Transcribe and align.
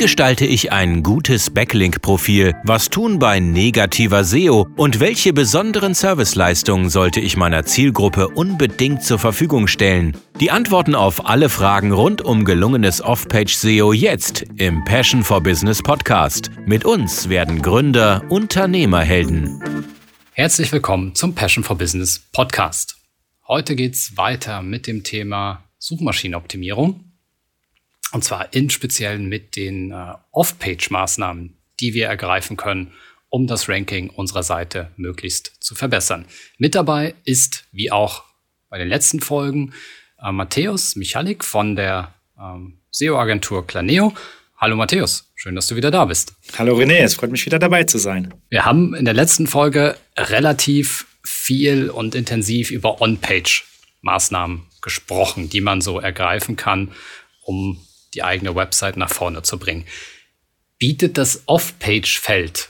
gestalte 0.00 0.46
ich 0.46 0.72
ein 0.72 1.02
gutes 1.02 1.50
Backlink-Profil? 1.50 2.54
Was 2.64 2.88
tun 2.88 3.18
bei 3.18 3.38
negativer 3.38 4.24
SEO? 4.24 4.66
Und 4.78 4.98
welche 4.98 5.34
besonderen 5.34 5.92
Serviceleistungen 5.92 6.88
sollte 6.88 7.20
ich 7.20 7.36
meiner 7.36 7.66
Zielgruppe 7.66 8.28
unbedingt 8.28 9.04
zur 9.04 9.18
Verfügung 9.18 9.66
stellen? 9.66 10.16
Die 10.40 10.50
Antworten 10.50 10.94
auf 10.94 11.26
alle 11.26 11.50
Fragen 11.50 11.92
rund 11.92 12.22
um 12.22 12.46
gelungenes 12.46 13.02
Off-Page-SEO 13.02 13.92
jetzt 13.92 14.46
im 14.56 14.82
Passion 14.84 15.22
for 15.22 15.42
Business 15.42 15.82
Podcast. 15.82 16.50
Mit 16.64 16.86
uns 16.86 17.28
werden 17.28 17.60
Gründer 17.60 18.24
Unternehmerhelden. 18.30 19.84
Herzlich 20.32 20.72
willkommen 20.72 21.14
zum 21.14 21.34
Passion 21.34 21.62
for 21.62 21.76
Business 21.76 22.22
Podcast. 22.32 22.96
Heute 23.46 23.76
geht's 23.76 24.16
weiter 24.16 24.62
mit 24.62 24.86
dem 24.86 25.04
Thema 25.04 25.62
Suchmaschinenoptimierung. 25.76 27.09
Und 28.12 28.24
zwar 28.24 28.52
in 28.52 28.70
Speziellen 28.70 29.28
mit 29.28 29.56
den 29.56 29.92
äh, 29.92 30.14
Off-Page-Maßnahmen, 30.32 31.56
die 31.80 31.94
wir 31.94 32.06
ergreifen 32.06 32.56
können, 32.56 32.92
um 33.28 33.46
das 33.46 33.68
Ranking 33.68 34.10
unserer 34.10 34.42
Seite 34.42 34.90
möglichst 34.96 35.52
zu 35.60 35.74
verbessern. 35.74 36.24
Mit 36.58 36.74
dabei 36.74 37.14
ist, 37.24 37.64
wie 37.72 37.92
auch 37.92 38.24
bei 38.68 38.78
den 38.78 38.88
letzten 38.88 39.20
Folgen, 39.20 39.72
äh, 40.22 40.32
Matthäus 40.32 40.96
Michalik 40.96 41.44
von 41.44 41.76
der 41.76 42.14
ähm, 42.38 42.78
SEO-Agentur 42.90 43.66
Planeo. 43.66 44.12
Hallo 44.56 44.76
Matthäus, 44.76 45.30
schön, 45.36 45.54
dass 45.54 45.68
du 45.68 45.76
wieder 45.76 45.90
da 45.90 46.04
bist. 46.04 46.34
Hallo 46.58 46.76
René, 46.76 46.98
es 46.98 47.14
freut 47.14 47.30
mich 47.30 47.46
wieder 47.46 47.58
dabei 47.58 47.84
zu 47.84 47.98
sein. 47.98 48.34
Wir 48.50 48.66
haben 48.66 48.94
in 48.94 49.06
der 49.06 49.14
letzten 49.14 49.46
Folge 49.46 49.96
relativ 50.18 51.06
viel 51.24 51.88
und 51.88 52.14
intensiv 52.14 52.70
über 52.70 53.00
On-Page-Maßnahmen 53.00 54.66
gesprochen, 54.82 55.48
die 55.48 55.60
man 55.60 55.80
so 55.80 56.00
ergreifen 56.00 56.56
kann, 56.56 56.90
um 57.42 57.80
die 58.14 58.22
eigene 58.22 58.54
Website 58.54 58.96
nach 58.96 59.10
vorne 59.10 59.42
zu 59.42 59.58
bringen. 59.58 59.84
Bietet 60.78 61.18
das 61.18 61.42
Off-Page-Feld 61.46 62.68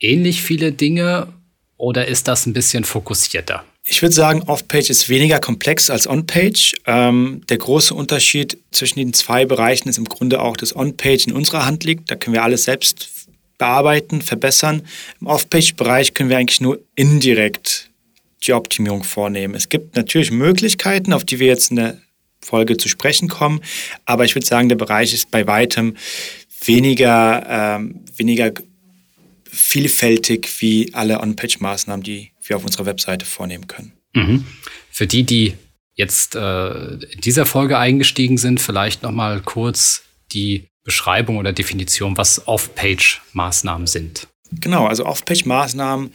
ähnlich 0.00 0.42
viele 0.42 0.72
Dinge 0.72 1.28
oder 1.76 2.06
ist 2.06 2.28
das 2.28 2.46
ein 2.46 2.52
bisschen 2.52 2.84
fokussierter? 2.84 3.64
Ich 3.84 4.00
würde 4.00 4.14
sagen, 4.14 4.42
Off-Page 4.42 4.90
ist 4.90 5.08
weniger 5.08 5.40
komplex 5.40 5.90
als 5.90 6.06
On-Page. 6.06 6.76
Ähm, 6.86 7.42
der 7.48 7.58
große 7.58 7.94
Unterschied 7.94 8.58
zwischen 8.70 9.00
den 9.00 9.12
zwei 9.12 9.44
Bereichen 9.44 9.88
ist 9.88 9.98
im 9.98 10.04
Grunde 10.04 10.40
auch, 10.40 10.56
dass 10.56 10.76
On-Page 10.76 11.26
in 11.26 11.32
unserer 11.32 11.66
Hand 11.66 11.82
liegt. 11.82 12.10
Da 12.10 12.14
können 12.14 12.34
wir 12.34 12.44
alles 12.44 12.64
selbst 12.64 13.08
bearbeiten, 13.58 14.22
verbessern. 14.22 14.82
Im 15.20 15.26
Off-Page-Bereich 15.26 16.14
können 16.14 16.30
wir 16.30 16.38
eigentlich 16.38 16.60
nur 16.60 16.80
indirekt 16.94 17.90
die 18.46 18.52
Optimierung 18.52 19.02
vornehmen. 19.02 19.54
Es 19.54 19.68
gibt 19.68 19.96
natürlich 19.96 20.30
Möglichkeiten, 20.30 21.12
auf 21.12 21.24
die 21.24 21.40
wir 21.40 21.48
jetzt 21.48 21.70
in 21.70 21.76
der 21.76 21.98
Folge 22.44 22.76
zu 22.76 22.88
sprechen 22.88 23.28
kommen. 23.28 23.60
Aber 24.04 24.24
ich 24.24 24.34
würde 24.34 24.46
sagen, 24.46 24.68
der 24.68 24.76
Bereich 24.76 25.14
ist 25.14 25.30
bei 25.30 25.46
weitem 25.46 25.96
weniger, 26.64 27.46
ähm, 27.48 28.04
weniger 28.16 28.52
vielfältig 29.44 30.48
wie 30.60 30.92
alle 30.94 31.20
On-Page-Maßnahmen, 31.20 32.02
die 32.02 32.32
wir 32.44 32.56
auf 32.56 32.64
unserer 32.64 32.86
Webseite 32.86 33.26
vornehmen 33.26 33.66
können. 33.66 33.92
Mhm. 34.14 34.46
Für 34.90 35.06
die, 35.06 35.24
die 35.24 35.54
jetzt 35.94 36.34
äh, 36.34 36.94
in 36.94 37.20
dieser 37.20 37.46
Folge 37.46 37.78
eingestiegen 37.78 38.38
sind, 38.38 38.60
vielleicht 38.60 39.02
noch 39.02 39.12
mal 39.12 39.40
kurz 39.40 40.02
die 40.32 40.68
Beschreibung 40.84 41.36
oder 41.36 41.52
Definition, 41.52 42.16
was 42.16 42.46
Off-Page-Maßnahmen 42.46 43.86
sind. 43.86 44.26
Genau, 44.60 44.86
also 44.86 45.06
Off-Page-Maßnahmen 45.06 46.12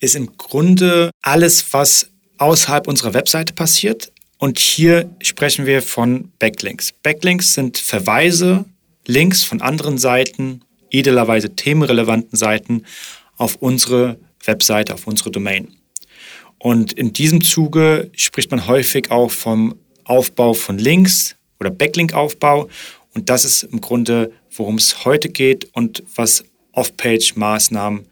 ist 0.00 0.16
im 0.16 0.36
Grunde 0.36 1.10
alles, 1.22 1.72
was 1.72 2.10
außerhalb 2.38 2.86
unserer 2.86 3.14
Webseite 3.14 3.52
passiert, 3.52 4.12
und 4.38 4.58
hier 4.58 5.10
sprechen 5.22 5.66
wir 5.66 5.82
von 5.82 6.32
Backlinks. 6.38 6.92
Backlinks 7.02 7.54
sind 7.54 7.78
Verweise, 7.78 8.64
Links 9.06 9.44
von 9.44 9.62
anderen 9.62 9.98
Seiten, 9.98 10.62
idealerweise 10.90 11.54
themenrelevanten 11.54 12.36
Seiten, 12.36 12.84
auf 13.36 13.56
unsere 13.56 14.18
Webseite, 14.44 14.94
auf 14.94 15.06
unsere 15.06 15.30
Domain. 15.30 15.68
Und 16.58 16.92
in 16.92 17.12
diesem 17.12 17.42
Zuge 17.42 18.10
spricht 18.16 18.50
man 18.50 18.66
häufig 18.66 19.10
auch 19.10 19.30
vom 19.30 19.76
Aufbau 20.04 20.54
von 20.54 20.78
Links 20.78 21.36
oder 21.60 21.70
Backlink-Aufbau. 21.70 22.68
Und 23.14 23.28
das 23.30 23.44
ist 23.44 23.62
im 23.64 23.80
Grunde, 23.80 24.32
worum 24.50 24.76
es 24.76 25.04
heute 25.04 25.28
geht 25.28 25.68
und 25.74 26.02
was 26.14 26.44
Off-Page-Maßnahmen 26.72 28.06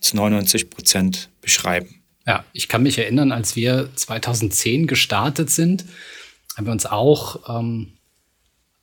zu 0.00 0.16
99 0.16 0.70
Prozent 0.70 1.30
beschreiben. 1.40 1.99
Ja, 2.26 2.44
ich 2.52 2.68
kann 2.68 2.82
mich 2.82 2.98
erinnern, 2.98 3.32
als 3.32 3.56
wir 3.56 3.88
2010 3.94 4.86
gestartet 4.86 5.50
sind, 5.50 5.84
haben 6.56 6.66
wir 6.66 6.72
uns 6.72 6.86
auch 6.86 7.58
ähm, 7.58 7.92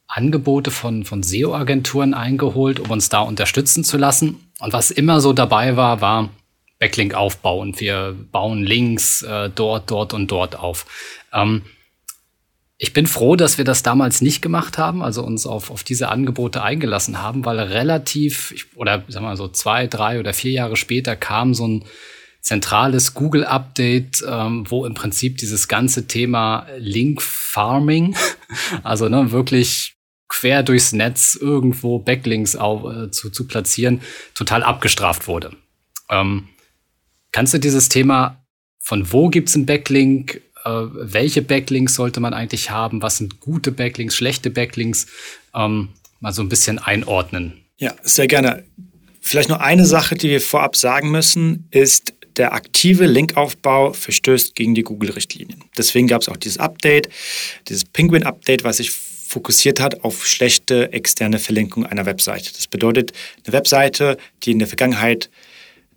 Angebote 0.08 0.72
von, 0.72 1.04
von 1.06 1.22
SEO-Agenturen 1.22 2.14
eingeholt, 2.14 2.80
um 2.80 2.92
uns 2.92 3.10
da 3.10 3.20
unterstützen 3.20 3.84
zu 3.84 3.98
lassen. 3.98 4.52
Und 4.60 4.74
was 4.74 4.90
immer 4.90 5.22
so 5.22 5.34
dabei 5.34 5.76
war, 5.76 6.02
war 6.02 6.30
Backlink-Aufbau 6.80 7.60
und 7.60 7.80
wir 7.80 8.16
bauen 8.32 8.64
Links 8.64 9.22
äh, 9.22 9.50
dort, 9.54 9.92
dort 9.92 10.14
und 10.14 10.32
dort 10.32 10.58
auf. 10.58 10.86
Ähm, 11.34 11.64
ich 12.80 12.94
bin 12.94 13.08
froh, 13.08 13.36
dass 13.36 13.58
wir 13.58 13.66
das 13.66 13.82
damals 13.82 14.22
nicht 14.22 14.42
gemacht 14.42 14.78
haben, 14.78 15.02
also 15.02 15.24
uns 15.24 15.48
auf, 15.48 15.72
auf 15.72 15.84
diese 15.84 16.10
Angebote 16.10 16.62
eingelassen 16.62 17.22
haben, 17.22 17.44
weil 17.44 17.60
relativ, 17.60 18.68
oder 18.76 19.04
sagen 19.08 19.26
wir 19.26 19.30
mal 19.30 19.38
so 19.38 19.48
zwei, 19.48 19.88
drei 19.88 20.20
oder 20.20 20.34
vier 20.34 20.52
Jahre 20.52 20.76
später 20.76 21.16
kam 21.16 21.56
so 21.56 21.68
ein 21.68 21.86
zentrales 22.48 23.14
Google-Update, 23.14 24.24
ähm, 24.26 24.64
wo 24.70 24.86
im 24.86 24.94
Prinzip 24.94 25.38
dieses 25.38 25.68
ganze 25.68 26.08
Thema 26.08 26.66
Link-Farming, 26.78 28.16
also 28.84 29.10
ne, 29.10 29.32
wirklich 29.34 29.96
quer 30.30 30.64
durchs 30.64 30.94
Netz 30.94 31.38
irgendwo 31.40 32.00
Backlinks 32.00 32.56
auf, 32.56 32.90
äh, 32.90 33.12
zu, 33.12 33.30
zu 33.32 33.48
platzieren, 33.48 34.00
total 34.34 34.64
abgestraft 34.64 35.28
wurde. 35.28 35.58
Ähm, 36.10 36.48
kannst 37.34 37.54
du 37.54 37.58
dieses 37.58 37.90
Thema, 37.90 38.42
von 38.80 39.12
wo 39.12 39.28
gibt 39.28 39.50
es 39.50 39.56
einen 39.56 39.66
Backlink, 39.66 40.42
äh, 40.64 40.70
welche 40.70 41.42
Backlinks 41.42 41.96
sollte 41.96 42.22
man 42.22 42.34
eigentlich 42.34 42.72
haben, 42.72 43.02
was 43.02 43.18
sind 43.18 43.42
gute 43.42 43.74
Backlinks, 43.74 44.16
schlechte 44.16 44.50
Backlinks, 44.50 45.08
ähm, 45.54 45.90
mal 46.22 46.32
so 46.32 46.44
ein 46.44 46.50
bisschen 46.50 46.80
einordnen? 46.80 47.66
Ja, 47.76 47.94
sehr 48.04 48.28
gerne. 48.28 48.64
Vielleicht 49.20 49.50
nur 49.50 49.60
eine 49.60 49.86
Sache, 49.86 50.16
die 50.16 50.30
wir 50.30 50.40
vorab 50.40 50.78
sagen 50.78 51.12
müssen, 51.12 51.68
ist, 51.72 52.14
der 52.38 52.54
aktive 52.54 53.06
Linkaufbau 53.06 53.94
verstößt 53.94 54.56
gegen 54.56 54.76
die 54.76 54.84
Google-Richtlinien. 54.84 55.64
Deswegen 55.78 56.08
gab 56.08 56.22
es 56.22 56.30
auch 56.30 56.38
dieses 56.38 56.60
Update, 56.60 57.10
dieses 57.68 57.86
Penguin-Update, 57.86 58.64
was 58.64 58.78
sich 58.78 58.92
fokussiert 58.92 59.80
hat 59.80 60.04
auf 60.04 60.26
schlechte 60.26 60.94
externe 60.94 61.40
Verlinkung 61.40 61.86
einer 61.86 62.06
Webseite. 62.06 62.52
Das 62.54 62.68
bedeutet, 62.68 63.12
eine 63.46 63.54
Webseite, 63.54 64.18
die 64.44 64.52
in 64.52 64.60
der 64.60 64.68
Vergangenheit 64.68 65.30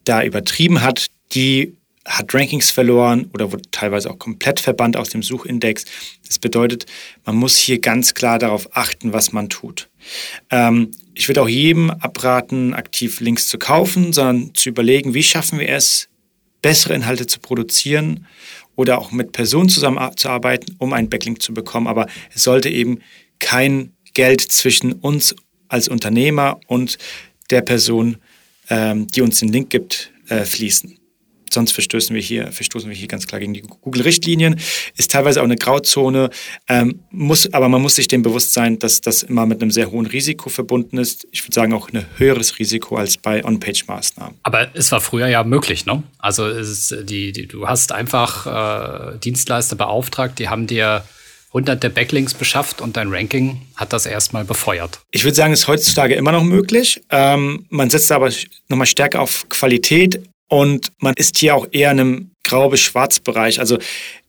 da 0.04 0.24
übertrieben 0.24 0.82
hat, 0.82 1.06
die 1.32 1.76
hat 2.06 2.34
Rankings 2.34 2.70
verloren 2.70 3.30
oder 3.34 3.52
wurde 3.52 3.62
teilweise 3.70 4.10
auch 4.10 4.18
komplett 4.18 4.58
verbannt 4.58 4.96
aus 4.96 5.10
dem 5.10 5.22
Suchindex. 5.22 5.84
Das 6.26 6.38
bedeutet, 6.38 6.86
man 7.24 7.36
muss 7.36 7.56
hier 7.56 7.78
ganz 7.78 8.14
klar 8.14 8.38
darauf 8.38 8.74
achten, 8.76 9.12
was 9.12 9.32
man 9.32 9.48
tut. 9.48 9.88
Ähm, 10.50 10.90
ich 11.14 11.28
würde 11.28 11.42
auch 11.42 11.48
jedem 11.48 11.90
abraten, 11.90 12.74
aktiv 12.74 13.20
Links 13.20 13.46
zu 13.46 13.58
kaufen, 13.58 14.12
sondern 14.12 14.54
zu 14.54 14.70
überlegen, 14.70 15.14
wie 15.14 15.22
schaffen 15.22 15.58
wir 15.58 15.68
es, 15.68 16.09
bessere 16.62 16.94
Inhalte 16.94 17.26
zu 17.26 17.40
produzieren 17.40 18.26
oder 18.76 18.98
auch 18.98 19.10
mit 19.10 19.32
Personen 19.32 19.68
zusammenzuarbeiten, 19.68 20.76
um 20.78 20.92
einen 20.92 21.10
Backlink 21.10 21.42
zu 21.42 21.52
bekommen. 21.54 21.86
Aber 21.86 22.06
es 22.34 22.42
sollte 22.42 22.68
eben 22.68 23.00
kein 23.38 23.92
Geld 24.14 24.40
zwischen 24.40 24.92
uns 24.92 25.34
als 25.68 25.88
Unternehmer 25.88 26.60
und 26.66 26.98
der 27.50 27.62
Person, 27.62 28.18
ähm, 28.68 29.06
die 29.08 29.22
uns 29.22 29.40
den 29.40 29.48
Link 29.50 29.70
gibt, 29.70 30.12
äh, 30.28 30.44
fließen 30.44 30.99
sonst 31.52 31.72
verstoßen 31.72 32.14
wir 32.14 32.22
hier, 32.22 32.52
verstoßen 32.52 32.88
wir 32.88 32.96
hier 32.96 33.08
ganz 33.08 33.26
klar 33.26 33.40
gegen 33.40 33.54
die 33.54 33.62
Google-Richtlinien. 33.62 34.60
Ist 34.96 35.10
teilweise 35.10 35.40
auch 35.40 35.44
eine 35.44 35.56
Grauzone, 35.56 36.30
ähm, 36.68 37.00
muss, 37.10 37.52
aber 37.52 37.68
man 37.68 37.82
muss 37.82 37.96
sich 37.96 38.08
dem 38.08 38.22
bewusst 38.22 38.52
sein, 38.52 38.78
dass 38.78 39.00
das 39.00 39.22
immer 39.22 39.46
mit 39.46 39.62
einem 39.62 39.70
sehr 39.70 39.90
hohen 39.90 40.06
Risiko 40.06 40.48
verbunden 40.50 40.98
ist. 40.98 41.26
Ich 41.32 41.44
würde 41.44 41.54
sagen 41.54 41.72
auch 41.72 41.90
ein 41.92 42.06
höheres 42.16 42.58
Risiko 42.58 42.96
als 42.96 43.16
bei 43.16 43.44
On-Page-Maßnahmen. 43.44 44.38
Aber 44.42 44.68
es 44.74 44.92
war 44.92 45.00
früher 45.00 45.28
ja 45.28 45.44
möglich, 45.44 45.86
ne? 45.86 46.02
Also 46.18 46.46
ist, 46.48 46.94
die, 47.02 47.32
die, 47.32 47.46
du 47.46 47.66
hast 47.66 47.92
einfach 47.92 49.14
äh, 49.14 49.18
Dienstleister 49.18 49.76
beauftragt, 49.76 50.38
die 50.38 50.48
haben 50.48 50.66
dir 50.66 51.04
hunderte 51.52 51.90
Backlinks 51.90 52.34
beschafft 52.34 52.80
und 52.80 52.96
dein 52.96 53.08
Ranking 53.12 53.60
hat 53.74 53.92
das 53.92 54.06
erstmal 54.06 54.44
befeuert. 54.44 55.00
Ich 55.10 55.24
würde 55.24 55.34
sagen, 55.34 55.52
es 55.52 55.60
ist 55.60 55.68
heutzutage 55.68 56.14
immer 56.14 56.32
noch 56.32 56.44
möglich. 56.44 57.02
Ähm, 57.10 57.66
man 57.70 57.90
setzt 57.90 58.12
aber 58.12 58.30
nochmal 58.68 58.86
stärker 58.86 59.20
auf 59.20 59.48
Qualität. 59.48 60.22
Und 60.50 60.90
man 60.98 61.14
ist 61.14 61.38
hier 61.38 61.54
auch 61.54 61.66
eher 61.70 61.92
in 61.92 62.00
einem 62.00 62.30
Grau- 62.42 62.68
bis 62.68 62.80
Schwarz-Bereich. 62.80 63.60
Also 63.60 63.78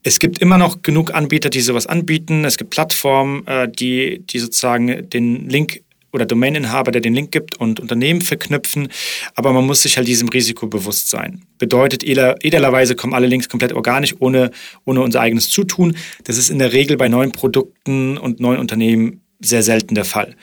es 0.04 0.20
gibt 0.20 0.38
immer 0.38 0.60
noch 0.60 0.84
genug 0.84 1.14
Anbieter, 1.14 1.50
die 1.50 1.62
sowas 1.62 1.88
anbieten. 1.88 2.46
Es 2.46 2.58
gibt 2.58 2.70
Plattformen, 2.70 3.46
äh, 3.48 3.68
die, 3.68 4.20
die 4.20 4.38
sozusagen 4.38 5.10
den 5.10 5.50
Link 5.50 5.82
oder 6.14 6.26
Domaininhaber, 6.28 6.92
der 6.92 7.02
den 7.02 7.16
Link 7.16 7.32
gibt 7.32 7.58
und 7.58 7.80
Unternehmen 7.80 8.22
verknüpfen. 8.22 8.90
Aber 9.34 9.52
man 9.52 9.66
muss 9.66 9.82
sich 9.82 9.98
halt 9.98 10.08
diesem 10.08 10.30
Risiko 10.30 10.68
bewusst 10.68 11.10
sein. 11.10 11.42
Bedeutet, 11.58 12.04
idealerweise 12.04 12.96
kommen 12.96 13.14
alle 13.14 13.28
Links 13.28 13.50
komplett 13.50 13.74
organisch, 13.74 14.14
ohne, 14.20 14.52
ohne 14.86 15.02
unser 15.02 15.22
eigenes 15.22 15.50
Zutun. 15.50 15.96
Das 16.26 16.38
ist 16.38 16.50
in 16.52 16.60
der 16.60 16.74
Regel 16.74 16.98
bei 16.98 17.08
neuen 17.08 17.32
Produkten 17.32 18.18
und 18.18 18.40
neuen 18.40 18.60
Unternehmen 18.60 19.22
sehr 19.40 19.64
selten 19.64 19.96
der 19.96 20.06
Fall. 20.06 20.36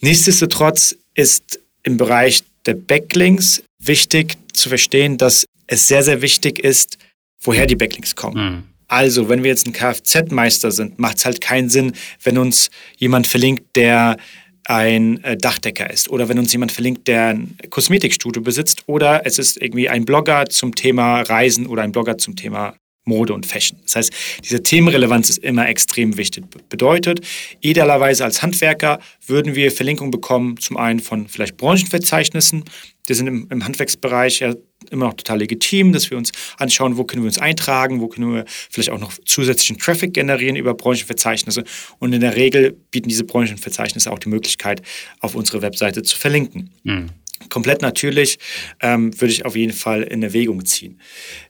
Nichtsdestotrotz 0.00 0.96
ist 1.14 1.60
im 1.82 1.96
Bereich 1.96 2.44
der 2.66 2.74
Backlinks 2.74 3.62
wichtig 3.82 4.36
zu 4.52 4.68
verstehen, 4.68 5.18
dass 5.18 5.46
es 5.66 5.88
sehr, 5.88 6.02
sehr 6.02 6.22
wichtig 6.22 6.58
ist, 6.58 6.98
woher 7.42 7.66
die 7.66 7.76
Backlinks 7.76 8.16
kommen. 8.16 8.44
Mhm. 8.44 8.62
Also, 8.88 9.28
wenn 9.28 9.44
wir 9.44 9.50
jetzt 9.50 9.66
ein 9.66 9.72
Kfz-Meister 9.72 10.72
sind, 10.72 10.98
macht 10.98 11.18
es 11.18 11.24
halt 11.24 11.40
keinen 11.40 11.70
Sinn, 11.70 11.92
wenn 12.24 12.38
uns 12.38 12.70
jemand 12.96 13.28
verlinkt, 13.28 13.76
der 13.76 14.16
ein 14.64 15.22
äh, 15.24 15.36
Dachdecker 15.36 15.90
ist 15.90 16.08
oder 16.10 16.28
wenn 16.28 16.38
uns 16.38 16.52
jemand 16.52 16.72
verlinkt, 16.72 17.08
der 17.08 17.28
ein 17.28 17.56
Kosmetikstudio 17.70 18.42
besitzt 18.42 18.84
oder 18.86 19.24
es 19.24 19.38
ist 19.38 19.60
irgendwie 19.60 19.88
ein 19.88 20.04
Blogger 20.04 20.46
zum 20.46 20.74
Thema 20.74 21.22
Reisen 21.22 21.66
oder 21.66 21.82
ein 21.82 21.92
Blogger 21.92 22.18
zum 22.18 22.36
Thema 22.36 22.76
Mode 23.10 23.34
und 23.34 23.44
Fashion. 23.44 23.78
Das 23.82 23.96
heißt, 23.96 24.12
diese 24.44 24.62
Themenrelevanz 24.62 25.28
ist 25.28 25.38
immer 25.38 25.68
extrem 25.68 26.16
wichtig. 26.16 26.44
Bedeutet, 26.68 27.20
idealerweise 27.60 28.24
als 28.24 28.42
Handwerker 28.42 29.00
würden 29.26 29.54
wir 29.54 29.70
Verlinkungen 29.72 30.10
bekommen, 30.10 30.56
zum 30.58 30.76
einen 30.76 31.00
von 31.00 31.28
vielleicht 31.28 31.56
Branchenverzeichnissen, 31.56 32.64
die 33.08 33.14
sind 33.14 33.26
im, 33.26 33.48
im 33.50 33.64
Handwerksbereich 33.64 34.40
ja 34.40 34.54
immer 34.90 35.06
noch 35.06 35.14
total 35.14 35.40
legitim, 35.40 35.92
dass 35.92 36.10
wir 36.10 36.16
uns 36.16 36.32
anschauen, 36.58 36.96
wo 36.96 37.04
können 37.04 37.22
wir 37.22 37.28
uns 37.28 37.38
eintragen, 37.38 38.00
wo 38.00 38.08
können 38.08 38.32
wir 38.32 38.44
vielleicht 38.46 38.90
auch 38.90 39.00
noch 39.00 39.12
zusätzlichen 39.24 39.78
Traffic 39.78 40.14
generieren 40.14 40.56
über 40.56 40.74
Branchenverzeichnisse. 40.74 41.64
Und 41.98 42.12
in 42.12 42.20
der 42.20 42.36
Regel 42.36 42.76
bieten 42.90 43.08
diese 43.08 43.24
Branchenverzeichnisse 43.24 44.10
auch 44.10 44.18
die 44.18 44.28
Möglichkeit, 44.28 44.82
auf 45.18 45.34
unsere 45.34 45.60
Webseite 45.60 46.02
zu 46.02 46.16
verlinken. 46.16 46.70
Mhm. 46.84 47.10
Komplett 47.48 47.80
natürlich 47.82 48.38
ähm, 48.80 49.18
würde 49.18 49.32
ich 49.32 49.44
auf 49.44 49.56
jeden 49.56 49.72
Fall 49.72 50.02
in 50.02 50.22
Erwägung 50.22 50.64
ziehen. 50.66 51.00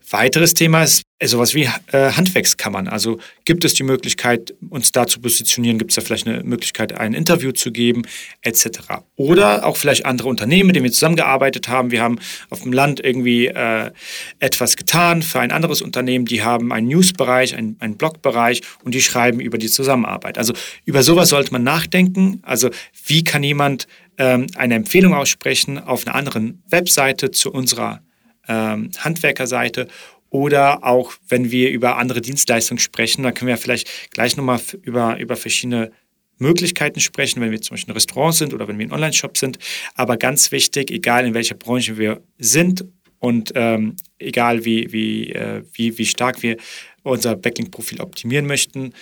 Weiteres 0.09 0.55
Thema 0.55 0.85
ist 0.85 1.03
äh, 1.19 1.27
sowas 1.27 1.55
wie 1.55 1.69
äh, 1.93 2.13
Handwerkskammern. 2.13 2.89
Also 2.89 3.19
gibt 3.45 3.65
es 3.65 3.75
die 3.75 3.83
Möglichkeit, 3.83 4.55
uns 4.71 4.91
da 4.93 5.07
zu 5.07 5.21
positionieren? 5.21 5.79
Gibt 5.79 5.91
es 5.91 5.97
da 5.97 6.01
vielleicht 6.03 6.27
eine 6.27 6.43
Möglichkeit, 6.43 6.93
ein 6.93 7.13
Interview 7.13 7.53
zu 7.53 7.71
geben, 7.71 8.03
etc. 8.43 8.81
Oder 9.17 9.67
auch 9.67 9.77
vielleicht 9.77 10.07
andere 10.07 10.29
Unternehmen, 10.29 10.69
mit 10.69 10.77
denen 10.77 10.85
wir 10.85 10.93
zusammengearbeitet 10.93 11.69
haben. 11.69 11.91
Wir 11.91 12.03
haben 12.03 12.19
auf 12.49 12.63
dem 12.63 12.73
Land 12.73 13.05
irgendwie 13.05 13.47
äh, 13.49 13.91
etwas 14.39 14.77
getan 14.77 15.23
für 15.23 15.41
ein 15.41 15.53
anderes 15.53 15.83
Unternehmen. 15.83 16.25
Die 16.25 16.43
haben 16.43 16.73
einen 16.73 16.89
Newsbereich, 16.89 17.55
einen, 17.57 17.77
einen 17.81 17.97
Blogbereich 17.97 18.63
und 18.85 18.95
die 18.95 19.03
schreiben 19.03 19.41
über 19.41 19.59
die 19.59 19.69
Zusammenarbeit. 19.69 20.39
Also 20.39 20.55
über 20.85 21.03
sowas 21.03 21.29
sollte 21.29 21.53
man 21.53 21.63
nachdenken. 21.63 22.41
Also 22.43 22.71
wie 23.07 23.23
kann 23.23 23.43
jemand 23.43 23.87
ähm, 24.21 24.47
eine 24.55 24.75
Empfehlung 24.75 25.15
aussprechen 25.15 25.79
auf 25.79 26.07
einer 26.07 26.15
anderen 26.15 26.63
Webseite 26.69 27.31
zu 27.31 27.51
unserer 27.51 28.03
ähm, 28.47 28.91
Handwerkerseite 28.99 29.89
oder 30.29 30.85
auch 30.85 31.15
wenn 31.29 31.51
wir 31.51 31.71
über 31.71 31.97
andere 31.97 32.21
Dienstleistungen 32.21 32.79
sprechen, 32.79 33.23
dann 33.23 33.33
können 33.33 33.49
wir 33.49 33.57
vielleicht 33.57 33.89
gleich 34.11 34.37
nochmal 34.37 34.61
über, 34.83 35.19
über 35.19 35.37
verschiedene 35.37 35.91
Möglichkeiten 36.37 37.01
sprechen, 37.01 37.41
wenn 37.41 37.51
wir 37.51 37.63
zum 37.63 37.75
Beispiel 37.75 37.93
ein 37.93 37.97
Restaurant 37.97 38.35
sind 38.35 38.53
oder 38.53 38.69
wenn 38.69 38.79
wir 38.79 38.87
ein 38.87 38.93
Online-Shop 38.93 39.39
sind. 39.39 39.59
Aber 39.95 40.19
ganz 40.19 40.53
wichtig, 40.53 40.91
egal 40.91 41.27
in 41.27 41.33
welcher 41.33 41.55
Branche 41.55 41.97
wir 41.97 42.23
sind 42.39 42.85
und 43.21 43.53
ähm, 43.55 43.97
egal 44.19 44.67
wie, 44.67 44.93
wie, 44.93 45.33
äh, 45.33 45.63
wie, 45.73 45.97
wie 45.97 46.07
stark 46.07 46.43
wir 46.43 46.59
unser 47.03 47.37
Backlink-Profil 47.37 48.01
optimieren 48.01 48.47
möchten, 48.47 48.93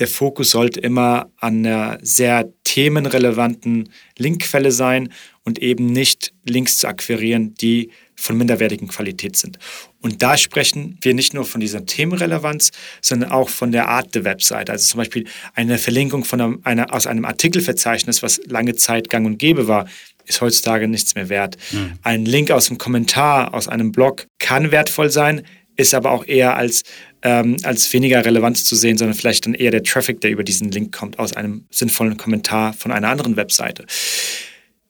der 0.00 0.08
Fokus 0.08 0.50
sollte 0.50 0.80
immer 0.80 1.30
an 1.36 1.64
einer 1.64 1.98
sehr 2.02 2.48
themenrelevanten 2.64 3.90
Linkquelle 4.18 4.72
sein 4.72 5.12
und 5.44 5.58
eben 5.60 5.86
nicht 5.86 6.32
Links 6.44 6.78
zu 6.78 6.88
akquirieren, 6.88 7.54
die 7.54 7.90
von 8.16 8.36
minderwertigen 8.36 8.88
Qualität 8.88 9.36
sind. 9.36 9.58
Und 10.00 10.22
da 10.22 10.36
sprechen 10.36 10.98
wir 11.02 11.14
nicht 11.14 11.34
nur 11.34 11.44
von 11.44 11.60
dieser 11.60 11.86
Themenrelevanz, 11.86 12.70
sondern 13.00 13.30
auch 13.30 13.48
von 13.48 13.72
der 13.72 13.88
Art 13.88 14.14
der 14.14 14.24
Website. 14.24 14.70
Also 14.70 14.86
zum 14.86 14.98
Beispiel 14.98 15.26
eine 15.54 15.78
Verlinkung 15.78 16.24
von 16.24 16.40
einem, 16.40 16.60
einer, 16.64 16.92
aus 16.92 17.06
einem 17.06 17.24
Artikelverzeichnis, 17.24 18.22
was 18.22 18.40
lange 18.46 18.74
Zeit 18.76 19.08
gang 19.08 19.26
und 19.26 19.38
gäbe 19.38 19.68
war, 19.68 19.86
ist 20.24 20.40
heutzutage 20.40 20.88
nichts 20.88 21.14
mehr 21.14 21.28
wert. 21.28 21.56
Mhm. 21.72 21.92
Ein 22.02 22.24
Link 22.24 22.50
aus 22.50 22.68
einem 22.70 22.78
Kommentar, 22.78 23.52
aus 23.54 23.68
einem 23.68 23.92
Blog 23.92 24.26
kann 24.38 24.70
wertvoll 24.70 25.10
sein, 25.10 25.42
ist 25.76 25.94
aber 25.94 26.10
auch 26.10 26.26
eher 26.26 26.56
als, 26.56 26.82
ähm, 27.22 27.56
als 27.62 27.92
weniger 27.92 28.24
relevant 28.24 28.58
zu 28.58 28.74
sehen, 28.76 28.98
sondern 28.98 29.16
vielleicht 29.16 29.46
dann 29.46 29.54
eher 29.54 29.70
der 29.70 29.82
Traffic, 29.82 30.20
der 30.20 30.30
über 30.30 30.44
diesen 30.44 30.70
Link 30.70 30.96
kommt, 30.96 31.18
aus 31.18 31.34
einem 31.34 31.64
sinnvollen 31.70 32.16
Kommentar 32.16 32.72
von 32.72 32.92
einer 32.92 33.08
anderen 33.08 33.36
Webseite. 33.36 33.86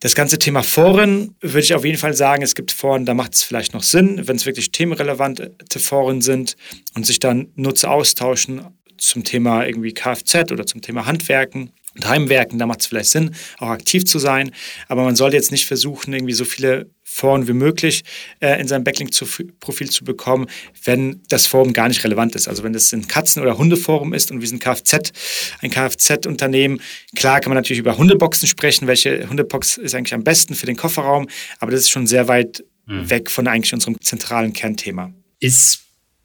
Das 0.02 0.14
ganze 0.14 0.38
Thema 0.38 0.62
Foren 0.62 1.34
würde 1.40 1.60
ich 1.60 1.74
auf 1.74 1.84
jeden 1.84 1.98
Fall 1.98 2.14
sagen, 2.14 2.42
es 2.42 2.54
gibt 2.54 2.72
Foren, 2.72 3.04
da 3.04 3.12
macht 3.12 3.34
es 3.34 3.42
vielleicht 3.42 3.74
noch 3.74 3.82
Sinn, 3.82 4.26
wenn 4.26 4.36
es 4.36 4.46
wirklich 4.46 4.72
themenrelevante 4.72 5.52
Foren 5.78 6.22
sind 6.22 6.56
und 6.94 7.04
sich 7.04 7.18
dann 7.18 7.48
Nutzer 7.54 7.90
austauschen 7.90 8.62
zum 8.96 9.24
Thema 9.24 9.66
irgendwie 9.66 9.92
Kfz 9.92 10.52
oder 10.52 10.64
zum 10.64 10.80
Thema 10.80 11.04
Handwerken 11.04 11.72
und 11.96 12.08
Heimwerken, 12.08 12.58
da 12.58 12.66
macht 12.66 12.80
es 12.80 12.86
vielleicht 12.86 13.10
Sinn, 13.10 13.34
auch 13.58 13.68
aktiv 13.68 14.04
zu 14.04 14.18
sein. 14.18 14.52
Aber 14.86 15.02
man 15.02 15.16
sollte 15.16 15.36
jetzt 15.36 15.50
nicht 15.50 15.66
versuchen, 15.66 16.12
irgendwie 16.12 16.34
so 16.34 16.44
viele 16.44 16.88
Foren 17.02 17.48
wie 17.48 17.52
möglich 17.52 18.04
äh, 18.38 18.60
in 18.60 18.68
seinem 18.68 18.84
Backlink-Profil 18.84 19.90
zu 19.90 20.04
bekommen, 20.04 20.46
wenn 20.84 21.20
das 21.28 21.46
Forum 21.46 21.72
gar 21.72 21.88
nicht 21.88 22.04
relevant 22.04 22.36
ist. 22.36 22.46
Also 22.46 22.62
wenn 22.62 22.72
das 22.72 22.92
ein 22.92 23.08
Katzen- 23.08 23.42
oder 23.42 23.58
Hundeforum 23.58 24.14
ist 24.14 24.30
und 24.30 24.40
wir 24.40 24.46
sind 24.46 24.62
Kfz, 24.62 25.12
ein 25.60 25.70
Kfz-Unternehmen, 25.70 26.80
klar 27.16 27.40
kann 27.40 27.50
man 27.50 27.56
natürlich 27.56 27.80
über 27.80 27.98
Hundeboxen 27.98 28.46
sprechen, 28.46 28.86
welche 28.86 29.28
Hundebox 29.28 29.76
ist 29.76 29.94
eigentlich 29.96 30.14
am 30.14 30.22
besten 30.22 30.54
für 30.54 30.66
den 30.66 30.76
Kofferraum, 30.76 31.28
aber 31.58 31.72
das 31.72 31.80
ist 31.80 31.90
schon 31.90 32.06
sehr 32.06 32.28
weit 32.28 32.62
mhm. 32.86 33.10
weg 33.10 33.30
von 33.30 33.48
eigentlich 33.48 33.74
unserem 33.74 34.00
zentralen 34.00 34.52
Kernthema. 34.52 35.12
Ist 35.40 35.80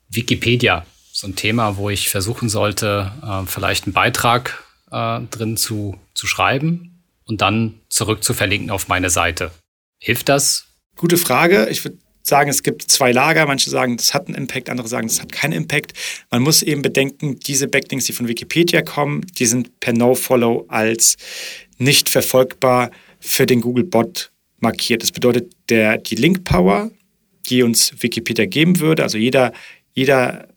Wikipedia 0.10 0.86
so 1.12 1.28
ein 1.28 1.36
Thema, 1.36 1.78
wo 1.78 1.90
ich 1.90 2.10
versuchen 2.10 2.50
sollte, 2.50 3.12
äh, 3.24 3.48
vielleicht 3.48 3.86
einen 3.86 3.94
Beitrag 3.94 4.65
äh, 4.92 5.22
drin 5.32 5.58
zu, 5.58 6.00
zu 6.14 6.28
schreiben 6.28 7.04
und 7.26 7.42
dann 7.42 7.80
zurück 7.90 8.24
zu 8.24 8.34
verlinken 8.34 8.70
auf 8.72 8.88
meine 8.88 9.10
Seite. 9.10 9.52
Hilft 10.00 10.30
das? 10.30 10.68
Gute 10.96 11.18
Frage. 11.18 11.68
Ich 11.70 11.84
würde 11.84 11.98
sagen, 12.22 12.50
es 12.50 12.64
gibt 12.64 12.84
zwei 12.84 13.12
Lager. 13.12 13.46
Manche 13.46 13.70
sagen, 13.70 13.98
das 13.98 14.14
hat 14.14 14.28
einen 14.28 14.36
Impact, 14.36 14.70
andere 14.70 14.88
sagen, 14.88 15.08
das 15.08 15.22
hat 15.22 15.32
keinen 15.32 15.54
Impact. 15.54 15.94
Man 16.32 16.42
muss 16.42 16.62
eben 16.62 16.82
bedenken, 16.82 17.40
diese 17.40 17.68
Backlinks, 17.68 18.06
die 18.06 18.14
von 18.14 18.28
Wikipedia 18.28 18.82
kommen, 18.82 19.26
die 19.38 19.46
sind 19.46 19.80
per 19.80 19.94
No-Follow 19.94 20.66
als 20.68 21.18
nicht 21.78 22.10
verfolgbar 22.10 22.92
für 23.20 23.46
den 23.46 23.62
Google-Bot 23.62 24.32
markiert. 24.60 25.04
Das 25.04 25.12
bedeutet, 25.12 25.54
der, 25.70 25.98
die 25.98 26.16
Link-Power, 26.16 26.92
die 27.50 27.64
uns 27.64 27.94
Wikipedia 28.00 28.46
geben 28.46 28.80
würde, 28.80 29.04
also 29.04 29.18
jeder, 29.18 29.54
jeder 29.94 30.48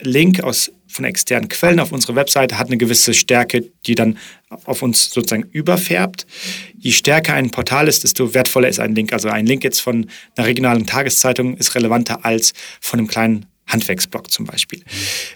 Link 0.00 0.42
aus 0.42 0.72
von 0.88 1.04
externen 1.04 1.48
Quellen 1.48 1.80
auf 1.80 1.92
unsere 1.92 2.16
Webseite 2.16 2.58
hat 2.58 2.68
eine 2.68 2.78
gewisse 2.78 3.14
Stärke, 3.14 3.70
die 3.86 3.94
dann 3.94 4.18
auf 4.64 4.82
uns 4.82 5.10
sozusagen 5.10 5.48
überfärbt. 5.52 6.26
Je 6.76 6.92
stärker 6.92 7.34
ein 7.34 7.50
Portal 7.50 7.88
ist, 7.88 8.04
desto 8.04 8.34
wertvoller 8.34 8.68
ist 8.68 8.80
ein 8.80 8.94
Link. 8.94 9.12
Also 9.12 9.28
ein 9.28 9.46
Link 9.46 9.64
jetzt 9.64 9.80
von 9.80 10.08
einer 10.36 10.46
regionalen 10.46 10.86
Tageszeitung 10.86 11.56
ist 11.56 11.74
relevanter 11.74 12.24
als 12.24 12.52
von 12.80 12.98
einem 12.98 13.08
kleinen 13.08 13.46
Handwerksblog 13.68 14.30
zum 14.30 14.46
Beispiel. 14.46 14.82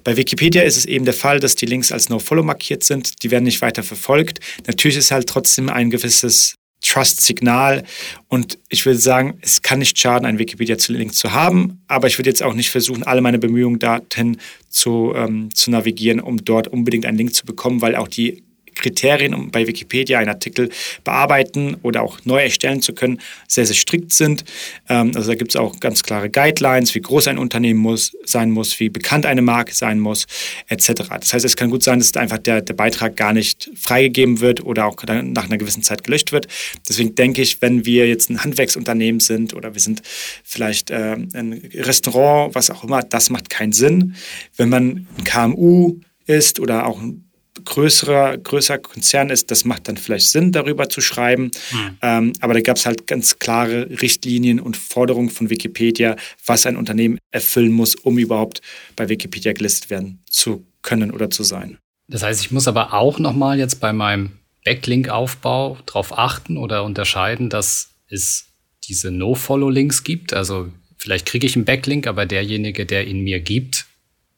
Bei 0.05 0.17
Wikipedia 0.17 0.63
ist 0.63 0.77
es 0.77 0.87
eben 0.87 1.05
der 1.05 1.15
Fall, 1.15 1.39
dass 1.39 1.55
die 1.55 1.67
Links 1.67 1.93
als 1.93 2.09
No-Follow 2.09 2.43
markiert 2.43 2.83
sind. 2.83 3.23
Die 3.23 3.31
werden 3.31 3.45
nicht 3.45 3.61
weiter 3.61 3.83
verfolgt. 3.83 4.41
Natürlich 4.67 4.97
ist 4.97 5.11
halt 5.11 5.29
trotzdem 5.29 5.69
ein 5.69 5.91
gewisses 5.91 6.55
Trust-Signal. 6.83 7.85
Und 8.29 8.59
ich 8.69 8.85
würde 8.85 8.99
sagen, 8.99 9.39
es 9.41 9.63
kann 9.63 9.79
nicht 9.79 9.99
schaden, 9.99 10.27
einen 10.27 10.39
Wikipedia-Link 10.39 11.15
zu 11.15 11.33
haben, 11.33 11.81
aber 11.87 12.09
ich 12.09 12.19
würde 12.19 12.31
jetzt 12.31 12.43
auch 12.43 12.55
nicht 12.55 12.71
versuchen, 12.71 13.03
alle 13.05 13.21
meine 13.21 13.39
Bemühungen 13.39 13.79
dorthin 13.79 14.37
zu, 14.69 15.13
ähm, 15.15 15.55
zu 15.55 15.71
navigieren, 15.71 16.21
um 16.21 16.45
dort 16.45 16.69
unbedingt 16.69 17.07
einen 17.07 17.19
Link 17.19 17.35
zu 17.35 17.47
bekommen, 17.47 17.81
weil 17.81 17.97
auch 17.97 18.09
die 18.09 18.43
Kriterien, 18.83 19.33
um 19.35 19.51
bei 19.51 19.67
Wikipedia 19.67 20.19
einen 20.19 20.29
Artikel 20.29 20.69
bearbeiten 21.05 21.77
oder 21.83 22.03
auch 22.03 22.19
neu 22.25 22.43
erstellen 22.43 22.83
zu 22.83 22.93
können, 22.93 23.21
sehr, 23.49 23.65
sehr 23.65 23.77
strikt 23.77 24.13
sind. 24.13 24.45
Ähm, 24.89 25.13
also 25.15 25.31
da 25.31 25.35
gibt 25.37 25.53
es 25.53 25.57
auch 25.57 25.81
ganz 25.81 26.03
klare 26.03 26.29
Guidelines, 26.29 26.95
wie 26.95 27.01
groß 27.01 27.29
ein 27.29 27.39
Unternehmen 27.39 27.81
muss, 27.81 28.13
sein 28.25 28.51
muss, 28.51 28.79
wie 28.81 28.89
bekannt 28.89 29.25
eine 29.27 29.43
Marke 29.43 29.75
sein 29.75 29.99
muss, 29.99 30.27
etc. 30.69 31.05
Das 31.21 31.33
heißt, 31.33 31.45
es 31.45 31.57
kann 31.57 31.71
gut 31.71 31.83
sein, 31.83 31.99
dass 31.99 32.15
einfach 32.17 32.39
der, 32.39 32.61
der 32.61 32.75
Beitrag 32.75 33.17
gar 33.17 33.33
nicht 33.33 33.71
freigegeben 33.77 34.41
wird 34.41 34.65
oder 34.65 34.87
auch 34.87 34.97
nach 35.05 35.45
einer 35.47 35.59
gewissen 35.59 35.83
Zeit 35.83 36.05
gelöscht 36.05 36.33
wird. 36.33 36.49
Deswegen 36.89 37.15
denke 37.15 37.43
ich, 37.43 37.63
wenn 37.63 37.87
wir 37.87 38.09
jetzt 38.09 38.31
ein 38.31 38.43
Handwerksunternehmen 38.43 39.21
sind 39.21 39.55
oder 39.55 39.75
wir 39.75 39.81
sind 39.81 40.03
vielleicht 40.45 40.91
äh, 40.91 41.17
ein 41.35 41.71
Restaurant, 41.75 42.55
was 42.55 42.71
auch 42.71 42.85
immer, 42.85 43.03
das 43.03 43.31
macht 43.31 43.49
keinen 43.49 43.73
Sinn. 43.73 44.15
Wenn 44.57 44.69
man 44.69 45.07
ein 45.19 45.25
KMU 45.25 46.01
ist 46.27 46.61
oder 46.61 46.87
auch 46.87 47.01
ein 47.01 47.25
größerer, 47.65 48.39
größer 48.39 48.79
Konzern 48.79 49.31
ist, 49.31 49.51
das 49.51 49.65
macht 49.65 49.89
dann 49.89 49.97
vielleicht 49.97 50.29
Sinn, 50.29 50.53
darüber 50.53 50.89
zu 50.89 51.01
schreiben. 51.01 51.51
Mhm. 51.73 51.99
Ähm, 52.03 52.33
aber 52.41 52.55
da 52.55 52.61
gab 52.61 52.77
es 52.77 52.87
halt 52.87 53.07
ganz 53.07 53.39
klare 53.39 53.89
Richtlinien 54.03 54.61
und 54.61 54.77
Forderungen 54.77 55.31
von 55.31 55.51
Wikipedia, 55.51 56.17
was 56.47 56.67
ein 56.67 56.77
Unternehmen 56.77 57.19
erfüllen 57.31 57.73
muss, 57.73 57.95
um 57.95 58.19
überhaupt 58.19 58.61
bei 58.97 59.09
Wikipedia 59.09 59.53
gelistet 59.53 59.91
werden 59.91 60.23
zu 60.29 60.65
können 60.83 61.11
oder 61.11 61.31
zu 61.31 61.43
sein. 61.45 61.79
Das 62.09 62.23
heißt, 62.23 62.43
ich 62.45 62.51
muss 62.51 62.69
aber 62.69 62.93
auch 62.93 63.19
nochmal 63.19 63.59
jetzt 63.59 63.81
bei 63.81 63.93
meinem 63.93 64.33
Backlink-Aufbau 64.65 65.79
darauf 65.87 66.17
achten 66.17 66.57
oder 66.57 66.85
unterscheiden, 66.85 67.49
dass 67.49 67.91
es 68.09 68.47
diese 68.85 69.11
No-Follow-Links 69.11 70.05
gibt. 70.05 70.35
Also 70.35 70.69
vielleicht 70.99 71.27
kriege 71.27 71.47
ich 71.47 71.57
einen 71.57 71.65
Backlink, 71.65 72.07
aber 72.07 72.27
derjenige, 72.27 72.87
der 72.87 73.07
ihn 73.07 73.21
mir 73.21 73.41
gibt, 73.41 73.87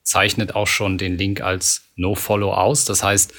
zeichnet 0.04 0.54
auch 0.54 0.66
schon 0.68 0.99
den 0.99 1.18
Link 1.18 1.40
als 1.40 1.82
No-Follow 1.96 2.52
aus. 2.52 2.84
Das 2.84 3.02
heißt, 3.02 3.32